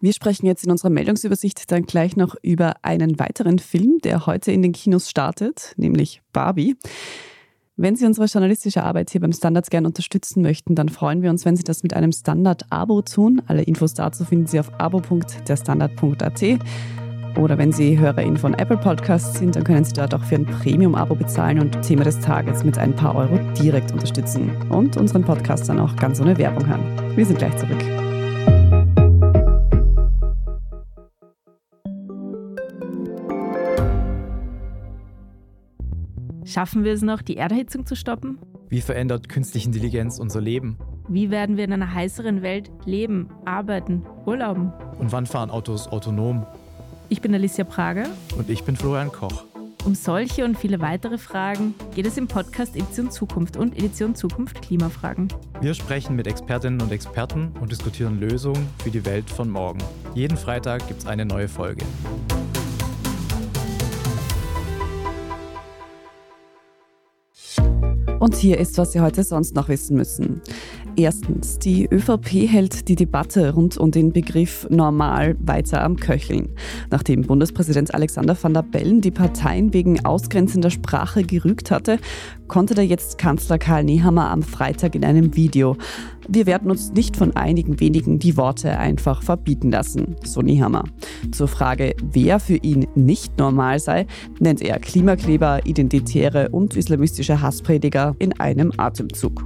Wir 0.00 0.12
sprechen 0.12 0.46
jetzt 0.46 0.64
in 0.64 0.70
unserer 0.70 0.90
Meldungsübersicht 0.90 1.70
dann 1.72 1.84
gleich 1.84 2.16
noch 2.16 2.34
über 2.42 2.74
einen 2.82 3.18
weiteren 3.18 3.58
Film, 3.58 3.98
der 4.04 4.26
heute 4.26 4.52
in 4.52 4.62
den 4.62 4.72
Kinos 4.72 5.08
startet, 5.08 5.72
nämlich 5.76 6.22
Barbie. 6.32 6.76
Wenn 7.78 7.94
Sie 7.94 8.06
unsere 8.06 8.26
journalistische 8.26 8.82
Arbeit 8.82 9.10
hier 9.10 9.20
beim 9.20 9.32
Standards 9.32 9.68
gern 9.68 9.84
unterstützen 9.84 10.40
möchten, 10.42 10.74
dann 10.74 10.88
freuen 10.88 11.20
wir 11.20 11.28
uns, 11.28 11.44
wenn 11.44 11.56
Sie 11.56 11.64
das 11.64 11.82
mit 11.82 11.92
einem 11.92 12.10
Standard-Abo 12.10 13.02
tun. 13.02 13.42
Alle 13.46 13.62
Infos 13.62 13.92
dazu 13.92 14.24
finden 14.24 14.46
Sie 14.46 14.58
auf 14.58 14.72
abo.derstandard.at. 14.78 16.42
Oder 17.36 17.58
wenn 17.58 17.72
Sie 17.72 17.98
HörerInnen 17.98 18.38
von 18.38 18.54
Apple 18.54 18.78
Podcasts 18.78 19.38
sind, 19.38 19.56
dann 19.56 19.64
können 19.64 19.84
Sie 19.84 19.92
dort 19.92 20.14
auch 20.14 20.24
für 20.24 20.36
ein 20.36 20.46
Premium-Abo 20.46 21.16
bezahlen 21.16 21.60
und 21.60 21.82
Thema 21.82 22.04
des 22.04 22.18
Tages 22.20 22.64
mit 22.64 22.78
ein 22.78 22.96
paar 22.96 23.14
Euro 23.14 23.38
direkt 23.60 23.92
unterstützen 23.92 24.50
und 24.70 24.96
unseren 24.96 25.24
Podcast 25.24 25.68
dann 25.68 25.78
auch 25.78 25.94
ganz 25.96 26.18
ohne 26.18 26.38
Werbung 26.38 26.66
hören. 26.66 27.14
Wir 27.14 27.26
sind 27.26 27.38
gleich 27.38 27.56
zurück. 27.58 28.05
Schaffen 36.46 36.84
wir 36.84 36.92
es 36.92 37.02
noch, 37.02 37.22
die 37.22 37.36
Erderhitzung 37.36 37.86
zu 37.86 37.96
stoppen? 37.96 38.38
Wie 38.68 38.80
verändert 38.80 39.28
künstliche 39.28 39.66
Intelligenz 39.66 40.20
unser 40.20 40.40
Leben? 40.40 40.78
Wie 41.08 41.30
werden 41.30 41.56
wir 41.56 41.64
in 41.64 41.72
einer 41.72 41.92
heißeren 41.92 42.40
Welt 42.40 42.70
leben, 42.84 43.28
arbeiten, 43.44 44.06
urlauben? 44.26 44.72
Und 45.00 45.10
wann 45.10 45.26
fahren 45.26 45.50
Autos 45.50 45.88
autonom? 45.88 46.46
Ich 47.08 47.20
bin 47.20 47.34
Alicia 47.34 47.64
Prager. 47.64 48.06
Und 48.38 48.48
ich 48.48 48.62
bin 48.62 48.76
Florian 48.76 49.10
Koch. 49.10 49.44
Um 49.84 49.96
solche 49.96 50.44
und 50.44 50.56
viele 50.56 50.80
weitere 50.80 51.18
Fragen 51.18 51.74
geht 51.94 52.06
es 52.06 52.16
im 52.16 52.28
Podcast 52.28 52.76
Edition 52.76 53.10
Zukunft 53.10 53.56
und 53.56 53.76
Edition 53.76 54.14
Zukunft 54.14 54.62
Klimafragen. 54.62 55.28
Wir 55.60 55.74
sprechen 55.74 56.14
mit 56.14 56.28
Expertinnen 56.28 56.80
und 56.80 56.92
Experten 56.92 57.52
und 57.60 57.72
diskutieren 57.72 58.20
Lösungen 58.20 58.68
für 58.82 58.90
die 58.90 59.04
Welt 59.04 59.28
von 59.30 59.50
morgen. 59.50 59.80
Jeden 60.14 60.36
Freitag 60.36 60.86
gibt 60.86 61.00
es 61.00 61.06
eine 61.06 61.24
neue 61.24 61.48
Folge. 61.48 61.84
Und 68.26 68.34
hier 68.34 68.58
ist, 68.58 68.76
was 68.76 68.90
Sie 68.90 69.00
heute 69.00 69.22
sonst 69.22 69.54
noch 69.54 69.68
wissen 69.68 69.96
müssen. 69.96 70.42
Erstens, 70.98 71.58
die 71.58 71.86
ÖVP 71.92 72.48
hält 72.48 72.88
die 72.88 72.94
Debatte 72.96 73.52
rund 73.52 73.76
um 73.76 73.90
den 73.90 74.14
Begriff 74.14 74.66
normal 74.70 75.36
weiter 75.40 75.82
am 75.82 75.96
Köcheln. 75.96 76.48
Nachdem 76.90 77.20
Bundespräsident 77.20 77.92
Alexander 77.92 78.34
van 78.40 78.54
der 78.54 78.62
Bellen 78.62 79.02
die 79.02 79.10
Parteien 79.10 79.74
wegen 79.74 80.02
ausgrenzender 80.06 80.70
Sprache 80.70 81.22
gerügt 81.22 81.70
hatte, 81.70 81.98
konnte 82.48 82.74
der 82.74 82.86
jetzt 82.86 83.18
Kanzler 83.18 83.58
Karl 83.58 83.84
Nehammer 83.84 84.30
am 84.30 84.42
Freitag 84.42 84.94
in 84.94 85.04
einem 85.04 85.36
Video 85.36 85.76
wir 86.28 86.46
werden 86.46 86.70
uns 86.70 86.92
nicht 86.92 87.16
von 87.16 87.36
einigen 87.36 87.80
wenigen 87.80 88.18
die 88.18 88.36
Worte 88.36 88.78
einfach 88.78 89.22
verbieten 89.22 89.70
lassen, 89.70 90.16
so 90.24 90.40
Nehammer. 90.42 90.84
Zur 91.32 91.48
Frage, 91.48 91.94
wer 92.02 92.40
für 92.40 92.56
ihn 92.56 92.86
nicht 92.94 93.38
normal 93.38 93.78
sei, 93.78 94.06
nennt 94.40 94.62
er 94.62 94.78
Klimakleber, 94.78 95.66
Identitäre 95.66 96.48
und 96.50 96.76
islamistische 96.76 97.40
Hassprediger 97.40 98.16
in 98.18 98.38
einem 98.40 98.72
Atemzug. 98.76 99.44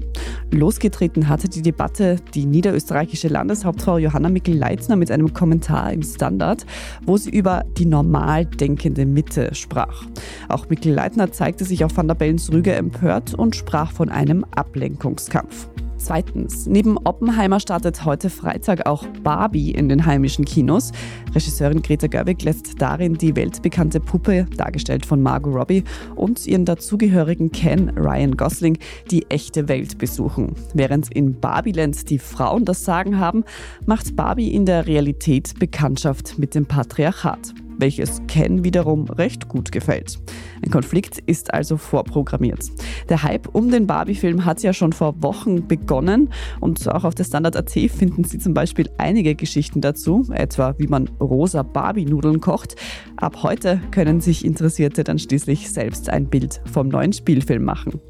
Losgetreten 0.52 1.28
hatte 1.28 1.48
die 1.48 1.62
Debatte 1.62 2.16
die 2.34 2.44
niederösterreichische 2.44 3.28
Landeshauptfrau 3.28 3.98
Johanna 3.98 4.28
Mikl-Leitzner 4.28 4.96
mit 4.96 5.10
einem 5.10 5.32
Kommentar 5.32 5.92
im 5.92 6.02
Standard, 6.02 6.66
wo 7.06 7.16
sie 7.16 7.30
über 7.30 7.64
die 7.78 7.86
normal 7.86 8.46
denkende 8.46 9.06
Mitte 9.06 9.54
sprach. 9.54 10.04
Auch 10.48 10.68
Mikl-Leitner 10.68 11.32
zeigte 11.32 11.64
sich 11.64 11.84
auf 11.84 11.96
Van 11.96 12.08
der 12.08 12.14
Bellens 12.14 12.52
Rüge 12.52 12.74
empört 12.74 13.34
und 13.34 13.54
sprach 13.54 13.92
von 13.92 14.08
einem 14.08 14.44
Ablenkungskampf. 14.54 15.68
Zweitens, 16.00 16.66
neben 16.66 16.96
Oppenheimer 16.96 17.60
startet 17.60 18.06
heute 18.06 18.30
Freitag 18.30 18.86
auch 18.86 19.06
Barbie 19.22 19.70
in 19.70 19.90
den 19.90 20.06
heimischen 20.06 20.46
Kinos. 20.46 20.92
Regisseurin 21.34 21.82
Greta 21.82 22.06
Gerwig 22.06 22.42
lässt 22.42 22.80
darin 22.80 23.14
die 23.14 23.36
weltbekannte 23.36 24.00
Puppe, 24.00 24.46
dargestellt 24.56 25.04
von 25.04 25.22
Margot 25.22 25.54
Robbie, 25.54 25.84
und 26.16 26.46
ihren 26.46 26.64
dazugehörigen 26.64 27.52
Ken 27.52 27.90
Ryan 27.90 28.34
Gosling 28.34 28.78
die 29.10 29.30
echte 29.30 29.68
Welt 29.68 29.98
besuchen. 29.98 30.54
Während 30.72 31.14
in 31.14 31.38
Barbieland 31.38 32.08
die 32.08 32.18
Frauen 32.18 32.64
das 32.64 32.82
Sagen 32.82 33.18
haben, 33.18 33.44
macht 33.84 34.16
Barbie 34.16 34.54
in 34.54 34.64
der 34.64 34.86
Realität 34.86 35.58
Bekanntschaft 35.58 36.38
mit 36.38 36.54
dem 36.54 36.64
Patriarchat 36.64 37.52
welches 37.80 38.22
Ken 38.26 38.64
wiederum 38.64 39.04
recht 39.06 39.48
gut 39.48 39.72
gefällt. 39.72 40.18
Ein 40.62 40.70
Konflikt 40.70 41.18
ist 41.18 41.52
also 41.54 41.76
vorprogrammiert. 41.76 42.70
Der 43.08 43.22
Hype 43.22 43.54
um 43.54 43.70
den 43.70 43.86
Barbie-Film 43.86 44.44
hat 44.44 44.62
ja 44.62 44.72
schon 44.72 44.92
vor 44.92 45.22
Wochen 45.22 45.66
begonnen 45.66 46.30
und 46.60 46.86
auch 46.88 47.04
auf 47.04 47.14
der 47.14 47.24
Standard.at 47.24 47.70
finden 47.70 48.24
Sie 48.24 48.38
zum 48.38 48.54
Beispiel 48.54 48.90
einige 48.98 49.34
Geschichten 49.34 49.80
dazu, 49.80 50.26
etwa 50.32 50.74
wie 50.78 50.86
man 50.86 51.08
rosa 51.20 51.62
Barbie-Nudeln 51.62 52.40
kocht. 52.40 52.76
Ab 53.16 53.42
heute 53.42 53.80
können 53.90 54.20
sich 54.20 54.44
Interessierte 54.44 55.04
dann 55.04 55.18
schließlich 55.18 55.70
selbst 55.70 56.08
ein 56.08 56.28
Bild 56.28 56.60
vom 56.70 56.88
neuen 56.88 57.12
Spielfilm 57.12 57.64
machen. 57.64 58.00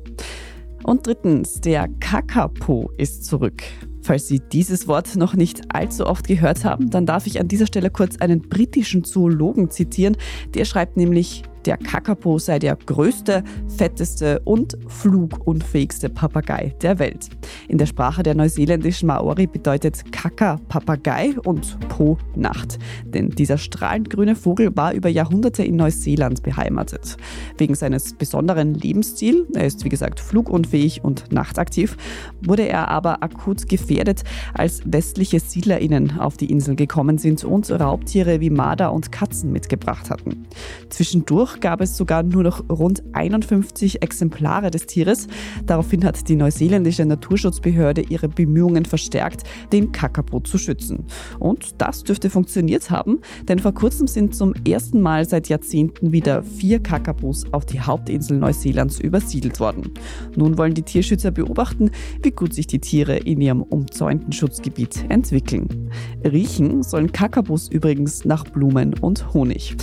Und 0.82 1.06
drittens, 1.06 1.60
der 1.60 1.88
Kakapo 2.00 2.90
ist 2.96 3.24
zurück. 3.24 3.62
Falls 4.10 4.26
Sie 4.26 4.40
dieses 4.40 4.88
Wort 4.88 5.14
noch 5.14 5.34
nicht 5.34 5.72
allzu 5.72 6.04
oft 6.04 6.26
gehört 6.26 6.64
haben, 6.64 6.90
dann 6.90 7.06
darf 7.06 7.28
ich 7.28 7.38
an 7.38 7.46
dieser 7.46 7.68
Stelle 7.68 7.90
kurz 7.90 8.16
einen 8.16 8.40
britischen 8.40 9.04
Zoologen 9.04 9.70
zitieren. 9.70 10.16
Der 10.52 10.64
schreibt 10.64 10.96
nämlich, 10.96 11.44
der 11.64 11.76
Kakapo 11.76 12.38
sei 12.38 12.58
der 12.58 12.76
größte, 12.76 13.44
fetteste 13.68 14.40
und 14.44 14.76
flugunfähigste 14.88 16.08
Papagei 16.08 16.74
der 16.80 16.98
Welt. 16.98 17.28
In 17.68 17.78
der 17.78 17.86
Sprache 17.86 18.22
der 18.22 18.34
neuseeländischen 18.34 19.06
Maori 19.06 19.46
bedeutet 19.46 20.12
Kaka 20.12 20.58
Papagei 20.68 21.34
und 21.44 21.78
Po 21.88 22.18
Nacht. 22.34 22.78
Denn 23.04 23.30
dieser 23.30 23.58
strahlend 23.58 24.10
grüne 24.10 24.36
Vogel 24.36 24.74
war 24.76 24.92
über 24.92 25.08
Jahrhunderte 25.08 25.62
in 25.62 25.76
Neuseeland 25.76 26.42
beheimatet. 26.42 27.16
Wegen 27.58 27.74
seines 27.74 28.14
besonderen 28.14 28.74
Lebensstils, 28.74 29.46
er 29.54 29.66
ist 29.66 29.84
wie 29.84 29.88
gesagt 29.88 30.20
flugunfähig 30.20 31.04
und 31.04 31.32
nachtaktiv, 31.32 31.96
wurde 32.42 32.68
er 32.68 32.88
aber 32.88 33.22
akut 33.22 33.68
gefährdet, 33.68 34.22
als 34.54 34.80
westliche 34.84 35.40
SiedlerInnen 35.40 36.18
auf 36.18 36.36
die 36.36 36.50
Insel 36.50 36.76
gekommen 36.76 37.18
sind 37.18 37.44
und 37.44 37.70
Raubtiere 37.70 38.40
wie 38.40 38.50
Marder 38.50 38.92
und 38.92 39.12
Katzen 39.12 39.52
mitgebracht 39.52 40.10
hatten. 40.10 40.46
Zwischendurch 40.88 41.49
Dadurch 41.50 41.60
gab 41.60 41.80
es 41.80 41.96
sogar 41.96 42.22
nur 42.22 42.44
noch 42.44 42.68
rund 42.68 43.02
51 43.12 44.02
Exemplare 44.02 44.70
des 44.70 44.86
Tieres. 44.86 45.26
Daraufhin 45.66 46.04
hat 46.04 46.28
die 46.28 46.36
neuseeländische 46.36 47.04
Naturschutzbehörde 47.04 48.02
ihre 48.02 48.28
Bemühungen 48.28 48.84
verstärkt, 48.84 49.42
den 49.72 49.90
Kakapo 49.90 50.40
zu 50.40 50.58
schützen. 50.58 51.06
Und 51.40 51.80
das 51.80 52.04
dürfte 52.04 52.30
funktioniert 52.30 52.90
haben, 52.90 53.20
denn 53.48 53.58
vor 53.58 53.72
kurzem 53.72 54.06
sind 54.06 54.34
zum 54.34 54.54
ersten 54.66 55.00
Mal 55.00 55.28
seit 55.28 55.48
Jahrzehnten 55.48 56.12
wieder 56.12 56.42
vier 56.44 56.80
Kakapos 56.80 57.44
auf 57.52 57.66
die 57.66 57.80
Hauptinsel 57.80 58.38
Neuseelands 58.38 59.00
übersiedelt 59.00 59.58
worden. 59.58 59.92
Nun 60.36 60.56
wollen 60.56 60.74
die 60.74 60.82
Tierschützer 60.82 61.32
beobachten, 61.32 61.90
wie 62.22 62.30
gut 62.30 62.54
sich 62.54 62.68
die 62.68 62.80
Tiere 62.80 63.16
in 63.16 63.40
ihrem 63.40 63.62
umzäunten 63.62 64.32
Schutzgebiet 64.32 65.04
entwickeln. 65.08 65.90
Riechen 66.24 66.82
sollen 66.82 67.10
Kakapos 67.10 67.68
übrigens 67.68 68.24
nach 68.24 68.44
Blumen 68.44 68.94
und 68.94 69.34
Honig. 69.34 69.76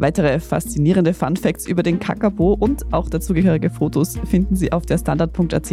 Weitere 0.00 0.40
faszinierende 0.40 1.12
Fun 1.12 1.36
Facts 1.36 1.68
über 1.68 1.82
den 1.82 2.00
Kakapo 2.00 2.54
und 2.54 2.90
auch 2.90 3.10
dazugehörige 3.10 3.68
Fotos 3.68 4.18
finden 4.24 4.56
Sie 4.56 4.72
auf 4.72 4.86
der 4.86 4.96
Standard.at. 4.96 5.70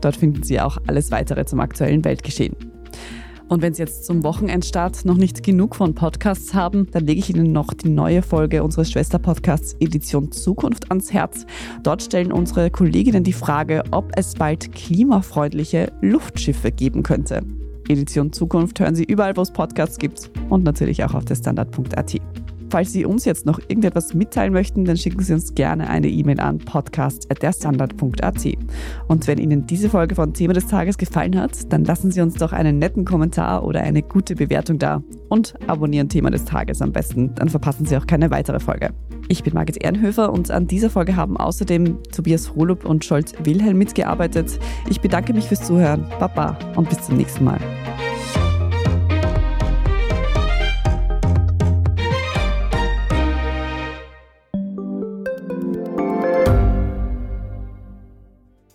Dort 0.00 0.16
finden 0.16 0.42
Sie 0.42 0.60
auch 0.60 0.78
alles 0.88 1.12
weitere 1.12 1.44
zum 1.44 1.60
aktuellen 1.60 2.04
Weltgeschehen. 2.04 2.56
Und 3.46 3.62
wenn 3.62 3.72
Sie 3.72 3.82
jetzt 3.82 4.06
zum 4.06 4.24
Wochenendstart 4.24 5.04
noch 5.04 5.16
nicht 5.16 5.44
genug 5.44 5.76
von 5.76 5.94
Podcasts 5.94 6.52
haben, 6.52 6.88
dann 6.90 7.06
lege 7.06 7.20
ich 7.20 7.30
Ihnen 7.30 7.52
noch 7.52 7.72
die 7.72 7.90
neue 7.90 8.22
Folge 8.22 8.64
unseres 8.64 8.90
Schwesterpodcasts 8.90 9.76
Edition 9.78 10.32
Zukunft 10.32 10.90
ans 10.90 11.12
Herz. 11.12 11.46
Dort 11.84 12.02
stellen 12.02 12.32
unsere 12.32 12.72
Kolleginnen 12.72 13.22
die 13.22 13.32
Frage, 13.32 13.84
ob 13.92 14.10
es 14.16 14.34
bald 14.34 14.72
klimafreundliche 14.72 15.92
Luftschiffe 16.00 16.72
geben 16.72 17.04
könnte. 17.04 17.42
Edition 17.88 18.32
Zukunft 18.32 18.80
hören 18.80 18.96
Sie 18.96 19.04
überall, 19.04 19.36
wo 19.36 19.42
es 19.42 19.52
Podcasts 19.52 19.98
gibt 19.98 20.28
und 20.48 20.64
natürlich 20.64 21.04
auch 21.04 21.14
auf 21.14 21.24
der 21.24 21.36
Standard.at. 21.36 22.16
Falls 22.70 22.92
Sie 22.92 23.04
uns 23.04 23.24
jetzt 23.24 23.46
noch 23.46 23.58
irgendetwas 23.58 24.14
mitteilen 24.14 24.52
möchten, 24.52 24.84
dann 24.84 24.96
schicken 24.96 25.22
Sie 25.22 25.32
uns 25.32 25.54
gerne 25.54 25.90
eine 25.90 26.08
E-Mail 26.08 26.38
an 26.38 26.58
podcast.derstandard.at. 26.58 28.48
Und 29.08 29.26
wenn 29.26 29.38
Ihnen 29.38 29.66
diese 29.66 29.90
Folge 29.90 30.14
von 30.14 30.32
Thema 30.34 30.54
des 30.54 30.68
Tages 30.68 30.96
gefallen 30.96 31.36
hat, 31.36 31.72
dann 31.72 31.84
lassen 31.84 32.12
Sie 32.12 32.20
uns 32.20 32.34
doch 32.34 32.52
einen 32.52 32.78
netten 32.78 33.04
Kommentar 33.04 33.64
oder 33.64 33.82
eine 33.82 34.02
gute 34.02 34.36
Bewertung 34.36 34.78
da 34.78 35.02
und 35.28 35.54
abonnieren 35.66 36.08
Thema 36.08 36.30
des 36.30 36.44
Tages 36.44 36.80
am 36.80 36.92
besten, 36.92 37.34
dann 37.34 37.48
verpassen 37.48 37.86
Sie 37.86 37.96
auch 37.96 38.06
keine 38.06 38.30
weitere 38.30 38.60
Folge. 38.60 38.90
Ich 39.28 39.42
bin 39.42 39.54
Margit 39.54 39.82
Ehrenhöfer 39.82 40.32
und 40.32 40.50
an 40.50 40.66
dieser 40.66 40.90
Folge 40.90 41.16
haben 41.16 41.36
außerdem 41.36 42.02
Tobias 42.12 42.54
Holub 42.54 42.84
und 42.84 43.04
Scholz 43.04 43.32
Wilhelm 43.42 43.78
mitgearbeitet. 43.78 44.60
Ich 44.88 45.00
bedanke 45.00 45.32
mich 45.32 45.46
fürs 45.46 45.64
Zuhören. 45.64 46.04
Baba 46.20 46.56
und 46.76 46.88
bis 46.88 47.02
zum 47.02 47.16
nächsten 47.16 47.44
Mal. 47.44 47.60